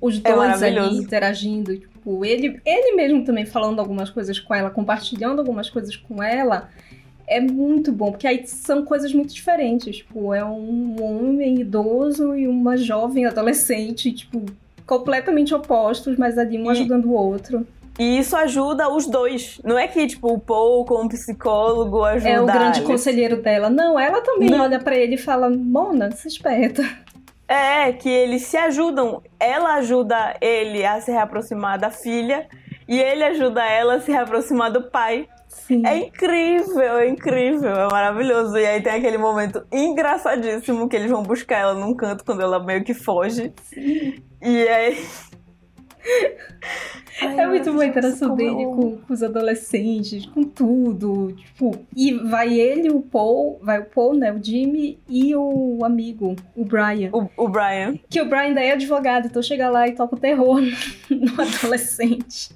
os 0.00 0.20
é 0.24 0.32
dois 0.32 0.62
é 0.62 0.66
ali 0.66 0.96
interagindo, 0.96 1.76
tipo, 1.76 2.24
ele, 2.24 2.60
ele 2.64 2.96
mesmo 2.96 3.24
também 3.24 3.44
falando 3.44 3.78
algumas 3.78 4.10
coisas 4.10 4.38
com 4.38 4.54
ela, 4.54 4.70
compartilhando 4.70 5.40
algumas 5.40 5.68
coisas 5.68 5.96
com 5.96 6.22
ela, 6.22 6.70
é 7.26 7.40
muito 7.40 7.92
bom, 7.92 8.10
porque 8.10 8.26
aí 8.26 8.46
são 8.46 8.84
coisas 8.84 9.12
muito 9.12 9.34
diferentes. 9.34 9.96
Tipo, 9.96 10.34
é 10.34 10.44
um 10.44 10.96
homem 11.02 11.60
idoso 11.60 12.34
e 12.34 12.46
uma 12.46 12.76
jovem 12.76 13.26
adolescente, 13.26 14.12
tipo, 14.12 14.44
completamente 14.86 15.54
opostos, 15.54 16.16
mas 16.16 16.38
ali 16.38 16.58
um 16.58 16.66
e, 16.66 16.70
ajudando 16.70 17.06
o 17.06 17.12
outro. 17.12 17.66
E 17.98 18.18
isso 18.18 18.36
ajuda 18.36 18.88
os 18.88 19.06
dois. 19.06 19.60
Não 19.64 19.78
é 19.78 19.86
que, 19.86 20.06
tipo, 20.06 20.32
o 20.32 20.38
Paul, 20.38 20.84
como 20.84 21.08
psicólogo, 21.08 22.02
ajuda. 22.02 22.28
É 22.28 22.40
o 22.40 22.46
grande 22.46 22.82
conselheiro 22.82 23.40
dela. 23.40 23.70
Não, 23.70 23.98
ela 23.98 24.20
também 24.20 24.50
Não. 24.50 24.62
olha 24.62 24.78
para 24.78 24.96
ele 24.96 25.14
e 25.14 25.18
fala: 25.18 25.48
Mona, 25.48 26.10
se 26.10 26.28
esperta. 26.28 26.82
É, 27.46 27.92
que 27.92 28.08
eles 28.08 28.42
se 28.42 28.56
ajudam. 28.56 29.22
Ela 29.38 29.74
ajuda 29.74 30.34
ele 30.40 30.84
a 30.84 31.00
se 31.00 31.12
reaproximar 31.12 31.78
da 31.78 31.90
filha 31.90 32.48
e 32.88 32.98
ele 32.98 33.22
ajuda 33.22 33.64
ela 33.64 33.94
a 33.94 34.00
se 34.00 34.10
reaproximar 34.10 34.72
do 34.72 34.82
pai. 34.82 35.28
Sim. 35.54 35.86
É 35.86 35.96
incrível, 35.98 36.98
é 36.98 37.08
incrível, 37.08 37.70
é 37.70 37.88
maravilhoso. 37.90 38.56
E 38.58 38.66
aí 38.66 38.82
tem 38.82 38.94
aquele 38.94 39.16
momento 39.16 39.64
engraçadíssimo 39.72 40.88
que 40.88 40.96
eles 40.96 41.10
vão 41.10 41.22
buscar 41.22 41.58
ela 41.58 41.74
num 41.74 41.94
canto 41.94 42.24
quando 42.24 42.42
ela 42.42 42.62
meio 42.62 42.84
que 42.84 42.92
foge. 42.92 43.52
Sim. 43.62 44.14
E 44.42 44.68
aí. 44.68 45.06
Ai, 47.22 47.40
é 47.40 47.46
muito 47.46 47.72
bom 47.72 47.80
a 47.80 47.86
interação 47.86 48.34
dele 48.34 48.64
com, 48.64 48.98
com, 48.98 49.12
os 49.12 49.22
adolescentes, 49.22 50.26
com 50.26 50.42
tudo. 50.42 51.32
Tipo, 51.32 51.70
e 51.96 52.12
vai 52.12 52.58
ele, 52.58 52.90
o 52.90 53.00
Paul, 53.00 53.58
vai 53.62 53.80
o 53.80 53.84
Paul, 53.84 54.14
né? 54.14 54.32
O 54.32 54.42
Jimmy 54.42 54.98
e 55.08 55.34
o 55.34 55.78
amigo, 55.82 56.36
o 56.54 56.64
Brian. 56.64 57.10
O, 57.12 57.44
o 57.44 57.48
Brian. 57.48 57.98
Que 58.10 58.20
o 58.20 58.28
Brian 58.28 58.52
daí 58.52 58.66
é 58.66 58.72
advogado, 58.72 59.26
então 59.26 59.42
chega 59.42 59.70
lá 59.70 59.88
e 59.88 59.92
toca 59.92 60.16
o 60.16 60.18
terror 60.18 60.60
no 61.08 61.40
adolescente. 61.40 62.50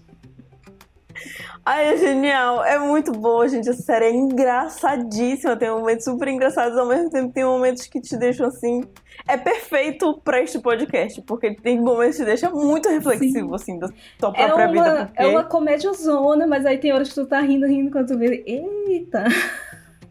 Ai, 1.71 1.93
é 1.93 1.97
genial. 1.99 2.65
É 2.65 2.79
muito 2.79 3.13
boa, 3.13 3.47
gente. 3.47 3.69
A 3.69 3.75
série 3.75 4.07
é 4.07 4.11
engraçadíssima. 4.11 5.55
Tem 5.55 5.69
momentos 5.69 6.03
super 6.03 6.27
engraçados, 6.27 6.79
ao 6.79 6.87
mesmo 6.87 7.11
tempo 7.11 7.31
tem 7.31 7.45
momentos 7.45 7.87
que 7.87 8.01
te 8.01 8.17
deixam 8.17 8.47
assim. 8.47 8.85
É 9.29 9.37
perfeito 9.37 10.19
pra 10.25 10.41
este 10.41 10.59
podcast, 10.61 11.21
porque 11.27 11.55
tem 11.57 11.79
momentos 11.79 12.17
que 12.17 12.23
te 12.23 12.27
deixam 12.27 12.55
muito 12.55 12.89
reflexivo, 12.89 13.59
Sim. 13.59 13.77
assim, 13.77 13.79
da 13.79 13.89
tua 14.19 14.31
é 14.31 14.47
própria 14.47 14.63
é 14.63 14.67
uma, 14.67 14.73
vida. 14.73 15.07
Porque... 15.09 15.23
É 15.23 15.27
uma 15.27 15.45
comédia 15.45 15.93
zona, 15.93 16.47
mas 16.47 16.65
aí 16.65 16.79
tem 16.79 16.91
horas 16.91 17.11
que 17.11 17.17
tu 17.17 17.27
tá 17.27 17.41
rindo, 17.41 17.67
rindo, 17.67 17.91
quando 17.91 18.07
tu 18.07 18.19
vê. 18.19 18.43
Eita! 18.47 19.25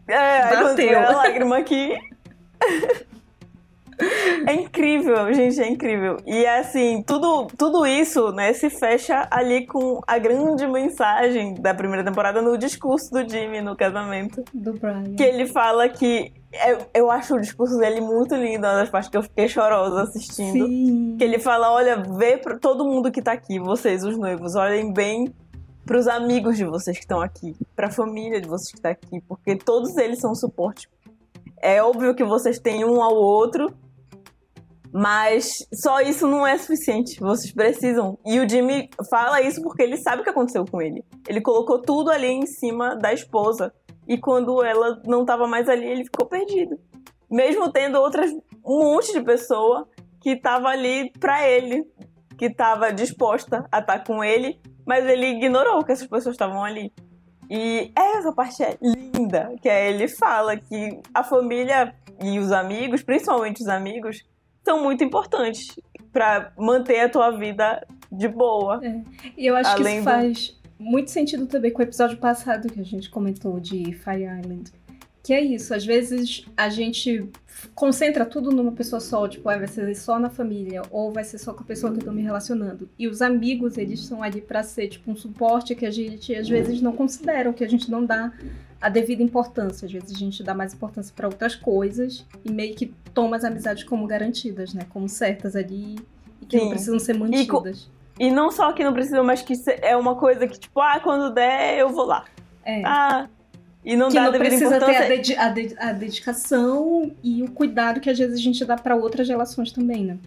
É, 0.06 0.14
aí 0.14 0.42
Bateu. 0.42 0.60
quando 0.60 0.76
tu 0.76 0.76
vê 0.76 0.94
a 0.94 1.10
lágrima 1.10 1.58
aqui. 1.58 1.98
É 4.46 4.54
incrível, 4.54 5.32
gente, 5.32 5.60
é 5.60 5.68
incrível. 5.68 6.16
E 6.26 6.46
assim, 6.46 7.02
tudo, 7.02 7.48
tudo 7.56 7.86
isso, 7.86 8.32
né, 8.32 8.52
se 8.52 8.70
fecha 8.70 9.26
ali 9.30 9.66
com 9.66 10.00
a 10.06 10.18
grande 10.18 10.66
mensagem 10.66 11.54
da 11.54 11.74
primeira 11.74 12.04
temporada 12.04 12.40
no 12.40 12.56
discurso 12.56 13.10
do 13.10 13.28
Jimmy 13.28 13.60
no 13.60 13.76
casamento. 13.76 14.44
Do 14.54 14.72
Brian. 14.74 15.14
Que 15.16 15.22
ele 15.22 15.46
fala 15.46 15.88
que. 15.88 16.32
Eu, 16.66 16.78
eu 16.94 17.10
acho 17.10 17.34
o 17.34 17.40
discurso 17.40 17.76
dele 17.76 18.00
muito 18.00 18.34
lindo, 18.34 18.66
uma 18.66 18.76
das 18.76 18.88
partes 18.88 19.10
que 19.10 19.16
eu 19.16 19.22
fiquei 19.22 19.48
chorosa 19.48 20.02
assistindo. 20.02 20.66
Sim. 20.66 21.16
Que 21.18 21.24
ele 21.24 21.38
fala: 21.38 21.70
olha, 21.72 22.02
vê 22.16 22.38
pra 22.38 22.58
todo 22.58 22.84
mundo 22.84 23.10
que 23.10 23.20
tá 23.20 23.32
aqui, 23.32 23.58
vocês, 23.58 24.02
os 24.04 24.16
noivos, 24.16 24.54
olhem 24.54 24.92
bem 24.92 25.32
para 25.84 25.98
os 25.98 26.06
amigos 26.06 26.56
de 26.56 26.66
vocês 26.66 26.96
que 26.98 27.04
estão 27.04 27.20
aqui, 27.20 27.56
para 27.74 27.86
a 27.86 27.90
família 27.90 28.40
de 28.40 28.46
vocês 28.46 28.70
que 28.70 28.76
está 28.76 28.90
aqui, 28.90 29.22
porque 29.26 29.56
todos 29.56 29.96
eles 29.96 30.18
são 30.18 30.34
suporte. 30.34 30.86
É 31.62 31.82
óbvio 31.82 32.14
que 32.14 32.22
vocês 32.22 32.58
têm 32.58 32.84
um 32.84 33.02
ao 33.02 33.14
outro, 33.14 33.74
mas 34.92 35.66
só 35.72 36.00
isso 36.00 36.26
não 36.26 36.46
é 36.46 36.56
suficiente. 36.56 37.20
Vocês 37.20 37.52
precisam. 37.52 38.18
E 38.24 38.38
o 38.38 38.48
Jimmy 38.48 38.88
fala 39.10 39.42
isso 39.42 39.62
porque 39.62 39.82
ele 39.82 39.96
sabe 39.96 40.20
o 40.20 40.24
que 40.24 40.30
aconteceu 40.30 40.64
com 40.64 40.80
ele. 40.80 41.04
Ele 41.28 41.40
colocou 41.40 41.80
tudo 41.80 42.10
ali 42.10 42.28
em 42.28 42.46
cima 42.46 42.96
da 42.96 43.12
esposa. 43.12 43.72
E 44.06 44.16
quando 44.16 44.62
ela 44.62 45.00
não 45.04 45.22
estava 45.22 45.46
mais 45.46 45.68
ali, 45.68 45.86
ele 45.86 46.04
ficou 46.04 46.26
perdido. 46.26 46.78
Mesmo 47.30 47.70
tendo 47.70 47.98
outras 47.98 48.32
um 48.64 48.78
monte 48.82 49.12
de 49.12 49.20
pessoa 49.20 49.86
que 50.20 50.30
estava 50.30 50.68
ali 50.68 51.10
para 51.20 51.46
ele, 51.46 51.84
que 52.36 52.46
estava 52.46 52.92
disposta 52.92 53.66
a 53.70 53.80
estar 53.80 54.04
com 54.04 54.24
ele, 54.24 54.58
mas 54.86 55.06
ele 55.06 55.26
ignorou 55.26 55.84
que 55.84 55.92
essas 55.92 56.06
pessoas 56.06 56.34
estavam 56.34 56.64
ali. 56.64 56.92
E 57.50 57.92
essa 57.96 58.32
parte 58.32 58.62
é 58.62 58.76
linda, 58.80 59.54
que 59.60 59.68
é 59.68 59.90
ele 59.90 60.08
fala 60.08 60.56
que 60.56 61.00
a 61.14 61.22
família 61.22 61.94
e 62.22 62.38
os 62.38 62.52
amigos, 62.52 63.02
principalmente 63.02 63.62
os 63.62 63.68
amigos, 63.68 64.22
são 64.68 64.82
muito 64.82 65.02
importantes 65.02 65.74
para 66.12 66.52
manter 66.58 67.00
a 67.00 67.08
tua 67.08 67.30
vida 67.30 67.86
de 68.12 68.28
boa. 68.28 68.84
É. 68.84 69.02
E 69.34 69.46
eu 69.46 69.56
acho 69.56 69.74
que 69.76 69.82
isso 69.82 69.96
do... 69.96 70.04
faz 70.04 70.60
muito 70.78 71.10
sentido 71.10 71.46
também 71.46 71.72
com 71.72 71.80
o 71.80 71.82
episódio 71.82 72.18
passado 72.18 72.70
que 72.70 72.78
a 72.78 72.84
gente 72.84 73.08
comentou 73.08 73.58
de 73.58 73.94
Fire 73.94 74.24
Island. 74.24 74.70
Que 75.22 75.32
é 75.32 75.40
isso, 75.40 75.74
às 75.74 75.84
vezes 75.84 76.46
a 76.56 76.68
gente 76.68 77.28
concentra 77.74 78.24
tudo 78.24 78.50
numa 78.50 78.72
pessoa 78.72 79.00
só, 79.00 79.26
tipo, 79.26 79.48
ah, 79.48 79.56
vai 79.56 79.66
ser 79.66 79.94
só 79.94 80.18
na 80.18 80.30
família, 80.30 80.82
ou 80.90 81.12
vai 81.12 81.24
ser 81.24 81.38
só 81.38 81.52
com 81.52 81.62
a 81.62 81.66
pessoa 81.66 81.92
que 81.92 81.98
eu 81.98 82.04
tô 82.04 82.12
me 82.12 82.22
relacionando. 82.22 82.88
E 82.98 83.08
os 83.08 83.20
amigos, 83.20 83.76
eles 83.76 84.00
estão 84.00 84.22
ali 84.22 84.40
para 84.40 84.62
ser, 84.62 84.88
tipo, 84.88 85.10
um 85.10 85.16
suporte 85.16 85.74
que 85.74 85.84
a 85.84 85.90
gente 85.90 86.34
às 86.34 86.48
vezes 86.48 86.80
não 86.80 86.92
considera, 86.92 87.52
que 87.52 87.64
a 87.64 87.68
gente 87.68 87.90
não 87.90 88.04
dá 88.04 88.32
a 88.80 88.88
devida 88.88 89.22
importância. 89.22 89.86
Às 89.86 89.92
vezes 89.92 90.14
a 90.14 90.18
gente 90.18 90.42
dá 90.42 90.54
mais 90.54 90.72
importância 90.72 91.12
para 91.14 91.26
outras 91.26 91.54
coisas 91.54 92.24
e 92.44 92.50
meio 92.50 92.74
que 92.74 92.86
toma 93.12 93.36
as 93.36 93.44
amizades 93.44 93.84
como 93.84 94.06
garantidas, 94.06 94.72
né? 94.72 94.86
Como 94.90 95.08
certas 95.08 95.56
ali 95.56 95.96
e 96.40 96.46
que 96.46 96.58
Sim. 96.58 96.64
não 96.64 96.70
precisam 96.70 96.98
ser 96.98 97.16
mantidas. 97.16 97.90
E, 98.18 98.26
e, 98.26 98.30
não 98.30 98.50
só 98.50 98.72
que 98.72 98.84
não 98.84 98.92
precisam, 98.92 99.24
mas 99.24 99.42
que 99.42 99.54
é 99.82 99.96
uma 99.96 100.14
coisa 100.14 100.46
que, 100.46 100.58
tipo, 100.58 100.80
ah, 100.80 101.00
quando 101.00 101.32
der, 101.32 101.78
eu 101.78 101.88
vou 101.90 102.04
lá. 102.04 102.24
É. 102.64 102.82
Ah, 102.84 103.28
e 103.84 103.96
não 103.96 104.08
que 104.08 104.14
dá 104.14 104.30
não 104.30 104.38
precisa 104.38 104.78
ter 104.78 104.96
a, 104.96 105.08
dedi 105.08 105.36
a, 105.36 105.48
de 105.48 105.76
a, 105.78 105.92
dedicação 105.92 107.12
e 107.22 107.42
o 107.42 107.50
cuidado 107.50 108.00
que 108.00 108.10
às 108.10 108.18
vezes 108.18 108.38
a 108.38 108.42
gente 108.42 108.64
dá 108.64 108.76
para 108.76 108.94
outras 108.94 109.28
relações 109.28 109.72
também, 109.72 110.04
né? 110.04 110.18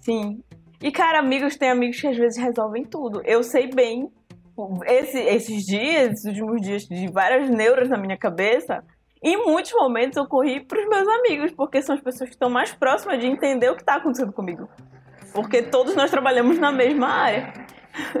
Sim. 0.00 0.42
E, 0.82 0.90
cara, 0.90 1.18
amigos, 1.18 1.56
tem 1.56 1.70
amigos 1.70 2.00
que 2.00 2.06
às 2.06 2.16
vezes 2.16 2.38
resolvem 2.38 2.84
tudo. 2.84 3.22
Eu 3.24 3.42
sei 3.42 3.68
bem 3.68 4.10
esse, 4.86 5.18
esses 5.18 5.64
dias, 5.64 6.12
esses 6.12 6.26
últimos 6.26 6.60
dias 6.60 6.82
de 6.82 7.10
várias 7.10 7.48
neuras 7.50 7.88
na 7.88 7.96
minha 7.96 8.16
cabeça, 8.16 8.82
em 9.22 9.36
muitos 9.36 9.72
momentos 9.72 10.16
eu 10.16 10.26
corri 10.26 10.60
para 10.60 10.80
os 10.80 10.88
meus 10.88 11.06
amigos, 11.06 11.52
porque 11.52 11.82
são 11.82 11.94
as 11.94 12.00
pessoas 12.00 12.30
que 12.30 12.34
estão 12.34 12.48
mais 12.48 12.72
próximas 12.72 13.20
de 13.20 13.26
entender 13.26 13.68
o 13.70 13.76
que 13.76 13.82
está 13.82 13.96
acontecendo 13.96 14.32
comigo. 14.32 14.68
Porque 15.32 15.62
todos 15.62 15.94
nós 15.94 16.10
trabalhamos 16.10 16.58
na 16.58 16.72
mesma 16.72 17.08
área. 17.08 17.52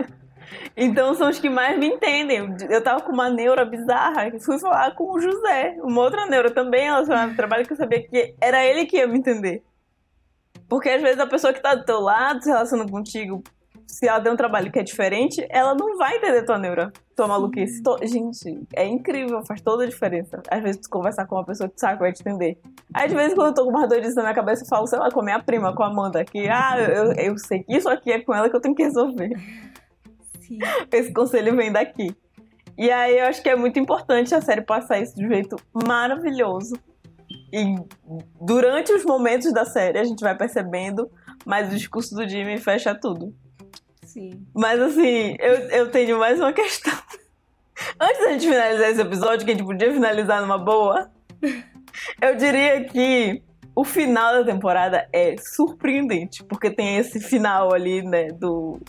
então 0.76 1.14
são 1.14 1.30
os 1.30 1.38
que 1.38 1.48
mais 1.48 1.78
me 1.78 1.86
entendem. 1.86 2.54
Eu 2.68 2.82
tava 2.82 3.00
com 3.00 3.12
uma 3.12 3.30
neura 3.30 3.64
bizarra, 3.64 4.30
fui 4.40 4.58
falar 4.58 4.94
com 4.94 5.12
o 5.12 5.20
José, 5.20 5.76
uma 5.82 6.02
outra 6.02 6.26
neura 6.26 6.50
também 6.50 6.84
relacionada 6.84 7.30
ao 7.30 7.36
trabalho, 7.36 7.66
que 7.66 7.72
eu 7.72 7.76
sabia 7.78 8.06
que 8.06 8.34
era 8.40 8.64
ele 8.64 8.84
que 8.84 8.98
ia 8.98 9.06
me 9.06 9.18
entender. 9.18 9.62
Porque 10.68 10.90
às 10.90 11.00
vezes 11.00 11.18
a 11.18 11.26
pessoa 11.26 11.52
que 11.52 11.58
está 11.58 11.74
do 11.74 11.84
teu 11.84 12.00
lado 12.00 12.42
se 12.42 12.50
relaciona 12.50 12.86
contigo 12.86 13.42
se 13.90 14.06
ela 14.06 14.18
der 14.20 14.32
um 14.32 14.36
trabalho 14.36 14.70
que 14.70 14.78
é 14.78 14.82
diferente, 14.82 15.44
ela 15.50 15.74
não 15.74 15.96
vai 15.96 16.16
entender 16.16 16.44
tua 16.44 16.58
neura, 16.58 16.92
tua 17.16 17.26
maluquice. 17.26 17.82
Gente, 18.02 18.66
é 18.74 18.86
incrível, 18.86 19.44
faz 19.44 19.60
toda 19.60 19.84
a 19.84 19.86
diferença. 19.86 20.40
Às 20.48 20.62
vezes 20.62 20.80
tu 20.80 20.88
conversar 20.88 21.26
com 21.26 21.34
uma 21.34 21.44
pessoa 21.44 21.68
que 21.68 21.74
tu 21.74 21.80
sabe 21.80 21.94
que 21.94 22.00
vai 22.00 22.12
te 22.12 22.20
entender. 22.20 22.58
Às 22.94 23.12
vezes, 23.12 23.34
quando 23.34 23.48
eu 23.48 23.54
tô 23.54 23.64
com 23.64 23.70
uma 23.70 23.88
doidice 23.88 24.14
na 24.14 24.22
minha 24.22 24.34
cabeça, 24.34 24.62
eu 24.62 24.68
falo, 24.68 24.86
sei 24.86 24.98
lá, 24.98 25.10
com 25.10 25.20
a 25.20 25.24
minha 25.24 25.42
prima, 25.42 25.74
com 25.74 25.82
a 25.82 25.88
Amanda, 25.88 26.24
que, 26.24 26.48
ah, 26.48 26.76
eu, 26.78 27.12
eu 27.12 27.38
sei 27.38 27.64
que 27.64 27.76
isso 27.76 27.88
aqui 27.88 28.12
é 28.12 28.20
com 28.20 28.32
ela 28.32 28.48
que 28.48 28.56
eu 28.56 28.60
tenho 28.60 28.74
que 28.74 28.84
resolver. 28.84 29.30
Sim. 30.40 30.58
Esse 30.92 31.12
conselho 31.12 31.56
vem 31.56 31.72
daqui. 31.72 32.14
E 32.78 32.90
aí, 32.90 33.18
eu 33.18 33.26
acho 33.26 33.42
que 33.42 33.48
é 33.48 33.56
muito 33.56 33.78
importante 33.78 34.34
a 34.34 34.40
série 34.40 34.62
passar 34.62 35.00
isso 35.00 35.16
de 35.16 35.26
um 35.26 35.28
jeito 35.28 35.56
maravilhoso. 35.74 36.78
E 37.52 37.74
durante 38.40 38.92
os 38.92 39.04
momentos 39.04 39.52
da 39.52 39.64
série, 39.64 39.98
a 39.98 40.04
gente 40.04 40.20
vai 40.20 40.36
percebendo, 40.36 41.10
mas 41.44 41.68
o 41.68 41.76
discurso 41.76 42.14
do 42.14 42.28
Jimmy 42.28 42.56
fecha 42.58 42.94
tudo. 42.94 43.34
Sim. 44.12 44.44
Mas 44.52 44.80
assim, 44.80 45.36
eu, 45.38 45.54
eu 45.70 45.90
tenho 45.90 46.18
mais 46.18 46.40
uma 46.40 46.52
questão. 46.52 46.92
Antes 47.98 48.18
da 48.18 48.32
gente 48.32 48.48
finalizar 48.48 48.90
esse 48.90 49.00
episódio, 49.00 49.46
que 49.46 49.52
a 49.52 49.54
gente 49.54 49.64
podia 49.64 49.92
finalizar 49.92 50.40
numa 50.40 50.58
boa, 50.58 51.08
eu 52.20 52.34
diria 52.36 52.82
que 52.84 53.40
o 53.74 53.84
final 53.84 54.32
da 54.32 54.52
temporada 54.52 55.08
é 55.12 55.36
surpreendente, 55.38 56.42
porque 56.42 56.72
tem 56.72 56.96
esse 56.96 57.20
final 57.20 57.72
ali, 57.72 58.02
né, 58.02 58.32
do 58.32 58.80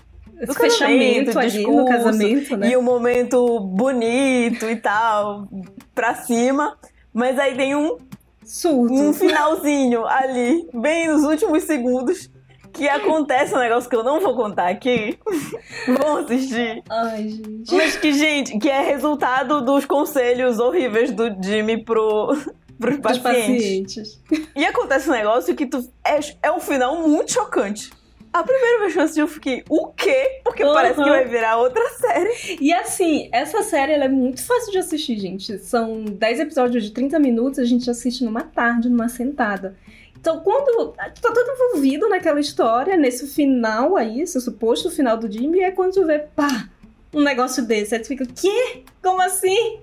do 0.43 0.55
fechamento 0.55 1.37
ali 1.37 1.51
discurso, 1.51 1.81
no 1.81 1.85
casamento, 1.85 2.57
né? 2.57 2.69
E 2.69 2.75
o 2.75 2.81
momento 2.81 3.59
bonito 3.59 4.67
e 4.67 4.75
tal, 4.75 5.47
pra 5.93 6.15
cima. 6.15 6.79
Mas 7.13 7.37
aí 7.37 7.55
tem 7.55 7.75
um, 7.75 7.97
Surto. 8.43 8.91
um 8.91 9.13
finalzinho 9.13 10.03
ali, 10.03 10.67
bem 10.73 11.09
nos 11.09 11.21
últimos 11.21 11.61
segundos, 11.65 12.30
que 12.73 12.87
acontece 12.87 13.53
um 13.53 13.59
negócio 13.59 13.89
que 13.89 13.95
eu 13.95 14.03
não 14.03 14.19
vou 14.19 14.35
contar 14.35 14.69
aqui. 14.69 15.17
Vão 15.87 16.17
assistir. 16.17 16.83
Ai, 16.89 17.27
gente. 17.29 17.73
Mas 17.75 17.95
que, 17.97 18.13
gente, 18.13 18.57
que 18.59 18.69
é 18.69 18.81
resultado 18.81 19.61
dos 19.61 19.85
conselhos 19.85 20.59
horríveis 20.59 21.11
do 21.11 21.25
Jimmy 21.43 21.83
pro, 21.83 22.35
pros 22.79 22.97
pacientes. 22.99 23.87
pacientes. 23.87 24.21
E 24.55 24.65
acontece 24.65 25.09
um 25.09 25.13
negócio 25.13 25.55
que 25.55 25.65
tu, 25.65 25.79
é, 26.05 26.19
é 26.43 26.51
um 26.51 26.59
final 26.59 27.07
muito 27.07 27.31
chocante. 27.31 27.89
A 28.33 28.43
primeira 28.43 28.79
vez 28.79 28.93
que 28.93 28.99
eu 28.99 29.03
assisti, 29.03 29.19
eu 29.19 29.27
fiquei, 29.27 29.63
o 29.69 29.87
quê? 29.87 30.39
Porque 30.41 30.63
Uhum. 30.63 30.73
parece 30.73 31.03
que 31.03 31.09
vai 31.09 31.25
virar 31.27 31.57
outra 31.57 31.83
série. 31.89 32.57
E 32.61 32.71
assim, 32.73 33.27
essa 33.29 33.61
série 33.61 33.91
é 33.91 34.07
muito 34.07 34.41
fácil 34.45 34.71
de 34.71 34.77
assistir, 34.77 35.17
gente. 35.19 35.57
São 35.59 36.05
10 36.05 36.39
episódios 36.39 36.85
de 36.85 36.91
30 36.91 37.19
minutos, 37.19 37.59
a 37.59 37.65
gente 37.65 37.89
assiste 37.89 38.23
numa 38.23 38.43
tarde, 38.43 38.87
numa 38.89 39.09
sentada. 39.09 39.75
Então, 40.21 40.39
quando 40.41 40.89
tá 40.93 41.09
todo 41.19 41.51
envolvido 41.51 42.07
naquela 42.07 42.39
história, 42.39 42.95
nesse 42.95 43.25
final 43.25 43.97
aí, 43.97 44.21
esse 44.21 44.39
suposto 44.39 44.91
final 44.91 45.17
do 45.17 45.29
Jimmy, 45.29 45.61
é 45.61 45.71
quando 45.71 45.93
tu 45.93 46.05
vê, 46.05 46.19
pá, 46.19 46.69
um 47.11 47.21
negócio 47.21 47.65
desse. 47.65 47.95
Aí 47.95 48.01
tu 48.01 48.07
fica, 48.07 48.27
quê? 48.27 48.83
Como 49.01 49.21
assim? 49.21 49.79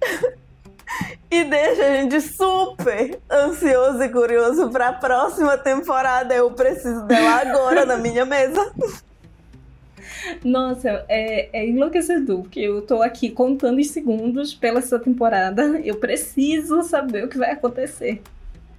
E 1.30 1.44
deixa 1.44 1.86
a 1.86 1.94
gente 1.94 2.20
super 2.20 3.20
ansioso 3.30 4.02
e 4.02 4.08
curioso 4.08 4.68
pra 4.70 4.92
próxima 4.92 5.56
temporada. 5.56 6.34
Eu 6.34 6.50
preciso 6.50 7.06
dela 7.06 7.36
agora 7.36 7.86
na 7.86 7.96
minha 7.96 8.26
mesa. 8.26 8.72
Nossa, 10.42 11.04
é, 11.08 11.48
é 11.56 11.68
enlouquecedor, 11.68 12.42
porque 12.42 12.58
eu 12.58 12.82
tô 12.82 13.00
aqui 13.00 13.30
contando 13.30 13.78
os 13.78 13.90
segundos 13.90 14.52
pela 14.52 14.80
essa 14.80 14.98
temporada. 14.98 15.80
Eu 15.84 16.00
preciso 16.00 16.82
saber 16.82 17.24
o 17.24 17.28
que 17.28 17.38
vai 17.38 17.52
acontecer. 17.52 18.20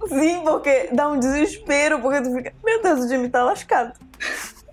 Sim, 0.08 0.42
porque 0.44 0.88
dá 0.92 1.08
um 1.08 1.18
desespero, 1.18 2.00
porque 2.00 2.20
tu 2.22 2.32
fica, 2.34 2.52
meu 2.64 2.82
Deus, 2.82 3.00
o 3.04 3.08
Jimmy 3.08 3.28
tá 3.28 3.42
lascado. 3.44 3.92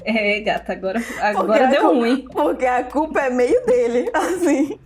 É, 0.04 0.39
gata, 0.39 0.72
agora, 0.74 1.02
agora 1.22 1.68
deu 1.68 1.82
culpa- 1.82 1.96
ruim. 1.98 2.26
Porque 2.32 2.65
a 2.65 2.84
culpa 2.84 3.20
é 3.22 3.30
meio 3.30 3.65
dele, 3.65 4.10
assim. 4.15 4.80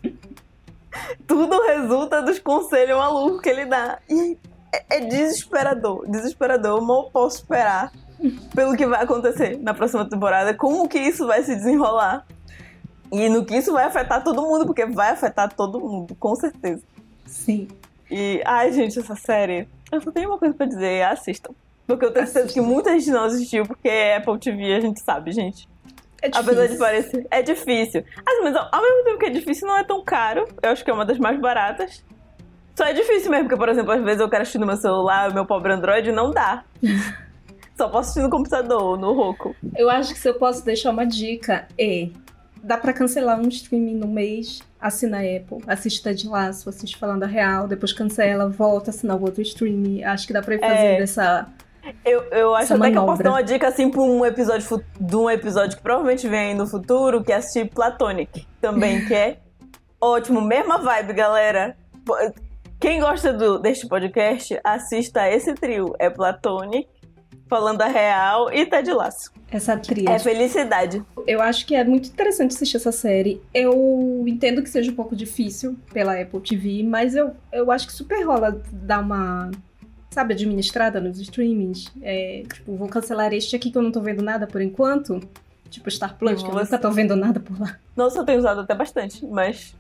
Tudo 1.27 1.59
resulta 1.65 2.21
dos 2.21 2.39
conselhos 2.39 2.97
malucos 2.97 3.41
que 3.41 3.49
ele 3.49 3.65
dá. 3.65 3.99
E 4.09 4.37
é, 4.71 4.97
é 4.97 4.99
desesperador, 5.01 6.05
desesperador. 6.09 6.77
Eu 6.79 6.83
mal 6.83 7.09
posso 7.11 7.37
esperar 7.37 7.91
pelo 8.55 8.75
que 8.75 8.85
vai 8.85 9.03
acontecer 9.03 9.57
na 9.59 9.73
próxima 9.73 10.07
temporada, 10.09 10.53
como 10.53 10.87
que 10.87 10.99
isso 10.99 11.25
vai 11.27 11.43
se 11.43 11.55
desenrolar. 11.55 12.25
E 13.11 13.29
no 13.29 13.45
que 13.45 13.55
isso 13.55 13.71
vai 13.71 13.83
afetar 13.85 14.23
todo 14.23 14.41
mundo, 14.41 14.65
porque 14.65 14.85
vai 14.85 15.11
afetar 15.11 15.53
todo 15.53 15.79
mundo, 15.79 16.15
com 16.15 16.35
certeza. 16.35 16.81
Sim. 17.27 17.67
E, 18.09 18.41
ai, 18.45 18.71
gente, 18.71 18.97
essa 18.99 19.15
série. 19.15 19.67
Eu 19.95 20.01
só 20.01 20.11
tenho 20.11 20.29
uma 20.29 20.37
coisa 20.37 20.53
pra 20.53 20.65
dizer: 20.65 21.03
assistam. 21.03 21.53
Porque 21.85 22.05
eu 22.05 22.11
tenho 22.11 22.25
certeza 22.25 22.53
que 22.53 22.61
muita 22.61 22.91
gente 22.97 23.11
não 23.11 23.25
assistiu, 23.25 23.65
porque 23.65 23.89
é 23.89 24.17
Apple 24.17 24.39
TV, 24.39 24.73
a 24.73 24.79
gente 24.79 25.01
sabe, 25.01 25.31
gente. 25.31 25.67
É 26.21 26.29
Apesar 26.33 26.67
de 26.67 26.77
parecer. 26.77 27.27
É 27.29 27.41
difícil. 27.41 28.05
Assim, 28.25 28.41
mas 28.43 28.55
ao 28.55 28.69
ao 28.71 28.81
mesmo 28.81 29.03
tempo 29.03 29.19
que 29.19 29.25
é 29.25 29.29
difícil, 29.29 29.67
não 29.67 29.77
é 29.77 29.83
tão 29.83 30.03
caro. 30.03 30.47
Eu 30.61 30.69
acho 30.69 30.83
que 30.83 30.89
é 30.89 30.93
uma 30.93 31.05
das 31.05 31.19
mais 31.19 31.39
baratas. 31.39 32.03
Só 32.75 32.85
é 32.85 32.93
difícil 32.93 33.29
mesmo, 33.29 33.45
porque, 33.45 33.57
por 33.57 33.69
exemplo, 33.69 33.91
às 33.91 34.01
vezes 34.01 34.21
eu 34.21 34.29
quero 34.29 34.41
assistir 34.41 34.57
no 34.57 34.65
meu 34.65 34.77
celular, 34.77 35.29
o 35.29 35.33
meu 35.33 35.45
pobre 35.45 35.73
Android, 35.73 36.11
não 36.11 36.31
dá. 36.31 36.63
Só 37.77 37.87
posso 37.87 38.09
assistir 38.09 38.21
no 38.21 38.29
computador, 38.29 38.97
no 38.97 39.13
Roku. 39.13 39.55
Eu 39.75 39.89
acho 39.89 40.13
que 40.13 40.19
se 40.19 40.29
eu 40.29 40.35
posso 40.35 40.63
deixar 40.63 40.91
uma 40.91 41.05
dica 41.05 41.67
é 41.77 42.09
dá 42.63 42.77
pra 42.77 42.93
cancelar 42.93 43.39
um 43.39 43.49
streaming 43.49 43.95
no 43.95 44.07
mês, 44.07 44.63
assina 44.83 45.17
a 45.17 45.21
Apple, 45.21 45.63
assiste 45.67 46.03
Ted 46.03 46.27
Laço, 46.27 46.69
assiste 46.69 46.97
Falando 46.97 47.23
a 47.23 47.27
Real, 47.27 47.67
depois 47.67 47.93
cancela, 47.93 48.49
volta, 48.49 48.89
assina 48.91 49.15
o 49.15 49.21
outro 49.21 49.41
streaming. 49.41 50.03
Acho 50.03 50.27
que 50.27 50.33
dá 50.33 50.41
pra 50.41 50.55
ir 50.55 50.59
fazendo 50.59 50.77
É. 50.77 51.01
essa. 51.01 51.47
Eu, 52.05 52.21
eu 52.31 52.55
acho 52.55 52.65
Essa 52.65 52.75
até 52.75 52.91
que 52.91 52.97
eu 52.97 53.01
posso 53.01 53.07
manobra. 53.21 53.23
dar 53.23 53.29
uma 53.31 53.43
dica 53.43 53.67
assim 53.67 53.89
pra 53.89 54.01
um 54.01 54.25
episódio 54.25 54.83
de 54.99 55.15
um 55.17 55.29
episódio 55.29 55.75
que 55.75 55.83
provavelmente 55.83 56.27
vem 56.29 56.39
aí 56.51 56.53
no 56.53 56.65
futuro, 56.65 57.21
que 57.23 57.31
é 57.31 57.35
assistir 57.35 57.69
Platonic 57.69 58.47
também, 58.61 59.05
que 59.05 59.13
é 59.13 59.37
ótimo. 59.99 60.39
Mesma 60.41 60.77
vibe, 60.77 61.11
galera. 61.13 61.75
Quem 62.79 62.99
gosta 63.01 63.33
do, 63.33 63.59
deste 63.59 63.87
podcast, 63.87 64.57
assista 64.63 65.29
esse 65.29 65.53
trio. 65.55 65.93
É 65.99 66.09
Platonic, 66.09 66.87
Falando 67.53 67.83
a 67.83 67.87
Real 67.87 68.51
e 68.51 68.65
Ted 68.65 68.91
Laço. 68.91 69.31
Essa 69.51 69.73
É 69.73 69.77
tríade. 69.77 70.23
felicidade. 70.23 71.05
Eu 71.27 71.39
acho 71.39 71.67
que 71.67 71.75
é 71.75 71.83
muito 71.83 72.09
interessante 72.09 72.55
assistir 72.55 72.77
essa 72.77 72.91
série. 72.91 73.39
Eu 73.53 74.23
entendo 74.27 74.63
que 74.63 74.69
seja 74.71 74.89
um 74.91 74.95
pouco 74.95 75.15
difícil 75.15 75.77
pela 75.93 76.19
Apple 76.19 76.41
TV, 76.41 76.81
mas 76.81 77.13
eu, 77.15 77.35
eu 77.51 77.69
acho 77.69 77.85
que 77.85 77.93
super 77.93 78.25
rola 78.25 78.59
dar 78.71 79.01
uma, 79.01 79.51
sabe, 80.09 80.33
administrada 80.33 80.99
nos 80.99 81.19
streamings. 81.19 81.91
É, 82.01 82.41
tipo, 82.51 82.75
vou 82.75 82.87
cancelar 82.87 83.31
este 83.33 83.55
aqui 83.55 83.69
que 83.69 83.77
eu 83.77 83.83
não 83.83 83.91
tô 83.91 84.01
vendo 84.01 84.23
nada 84.23 84.47
por 84.47 84.59
enquanto. 84.59 85.19
Tipo 85.69 85.91
Star 85.91 86.17
Plus, 86.17 86.41
que 86.41 86.49
eu 86.49 86.55
nunca 86.55 86.77
tô 86.79 86.89
vendo 86.89 87.15
nada 87.15 87.39
por 87.39 87.59
lá. 87.59 87.77
Nossa, 87.95 88.17
eu 88.17 88.25
tenho 88.25 88.39
usado 88.39 88.61
até 88.61 88.73
bastante, 88.73 89.23
mas 89.27 89.75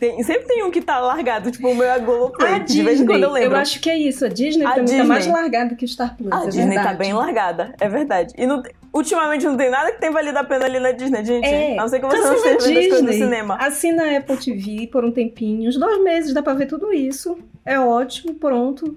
tem- 0.00 0.22
sempre 0.22 0.46
tem 0.46 0.62
um 0.64 0.70
que 0.70 0.80
tá 0.82 0.98
largado, 0.98 1.50
tipo 1.50 1.68
o 1.68 1.74
meu 1.74 1.88
é 1.90 1.98
Globoplay. 1.98 2.54
A 2.54 2.58
de 2.58 2.82
vez 2.82 3.00
em 3.00 3.06
quando 3.06 3.22
eu 3.22 3.28
Disney, 3.28 3.40
lembro. 3.44 3.58
acho 3.58 3.80
que 3.80 3.88
é 3.90 3.96
isso. 3.98 4.24
A 4.24 4.28
Disney 4.28 4.64
A 4.64 4.68
mim 4.70 4.74
tá 4.76 4.80
Disney. 4.82 5.02
mais 5.04 5.26
largada 5.26 5.74
que 5.74 5.84
o 5.84 5.88
Star 5.88 6.16
Plus. 6.16 6.32
A 6.32 6.42
é 6.44 6.46
Disney 6.46 6.74
tá 6.74 6.82
verdade. 6.82 6.98
bem 6.98 7.12
largada, 7.12 7.74
é 7.80 7.88
verdade. 7.88 8.34
E 8.36 8.46
não- 8.46 8.62
ultimamente 8.92 9.44
não 9.46 9.56
tem 9.56 9.70
nada 9.70 9.92
que 9.92 10.00
tem 10.00 10.10
valido 10.10 10.38
a 10.38 10.44
pena 10.44 10.64
ali 10.64 10.80
na 10.80 10.90
Disney, 10.92 11.24
gente. 11.24 11.46
É, 11.46 11.72
a 11.74 11.82
não 11.82 11.88
ser 11.88 12.00
que 12.00 12.06
você 12.06 12.16
não 12.16 12.34
cancela 12.34 12.56
esteja 12.56 12.66
vendo 12.66 12.78
as 12.78 12.86
coisas 12.88 13.02
no 13.02 13.10
Disney. 13.10 13.24
cinema. 13.24 13.56
Assina 13.56 14.04
a 14.04 14.16
Apple 14.18 14.36
TV 14.36 14.86
por 14.88 15.04
um 15.04 15.12
tempinho. 15.12 15.68
Uns 15.68 15.76
dois 15.78 16.02
meses 16.02 16.32
dá 16.34 16.42
pra 16.42 16.54
ver 16.54 16.66
tudo 16.66 16.92
isso. 16.92 17.38
É 17.64 17.78
ótimo, 17.78 18.34
pronto. 18.34 18.96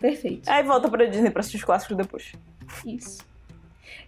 Perfeito. 0.00 0.48
Aí 0.50 0.62
volta 0.64 0.88
pra 0.88 1.04
Disney 1.06 1.30
pra 1.30 1.40
assistir 1.40 1.58
os 1.58 1.64
clássicos 1.64 1.96
depois. 1.96 2.32
Isso. 2.86 3.18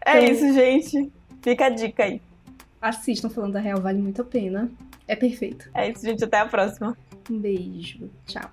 É 0.04 0.18
Então- 0.18 0.32
isso, 0.34 0.52
gente. 0.52 1.12
Fica 1.40 1.66
a 1.66 1.68
dica 1.68 2.04
aí. 2.04 2.20
Assistam 2.84 3.30
Falando 3.30 3.54
da 3.54 3.60
Real, 3.60 3.80
vale 3.80 3.98
muito 3.98 4.20
a 4.20 4.24
pena. 4.24 4.70
É 5.08 5.16
perfeito. 5.16 5.70
É 5.72 5.90
isso, 5.90 6.04
gente. 6.04 6.22
Até 6.22 6.40
a 6.40 6.46
próxima. 6.46 6.94
Um 7.30 7.38
beijo. 7.38 8.10
Tchau. 8.26 8.50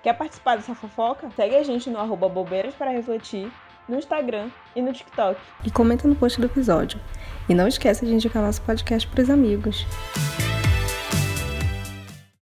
Quer 0.00 0.12
participar 0.12 0.56
dessa 0.56 0.76
fofoca? 0.76 1.28
Segue 1.34 1.56
a 1.56 1.62
gente 1.64 1.90
no 1.90 1.98
arroba 1.98 2.28
bobeiras 2.28 2.72
para 2.74 2.92
refletir, 2.92 3.50
no 3.88 3.98
Instagram 3.98 4.48
e 4.76 4.80
no 4.82 4.92
TikTok. 4.92 5.40
E 5.64 5.72
comenta 5.72 6.06
no 6.06 6.14
post 6.14 6.40
do 6.40 6.46
episódio. 6.46 7.00
E 7.48 7.54
não 7.54 7.66
esqueça 7.66 8.06
de 8.06 8.14
indicar 8.14 8.40
nosso 8.40 8.62
podcast 8.62 9.08
pros 9.08 9.28
amigos. 9.28 9.84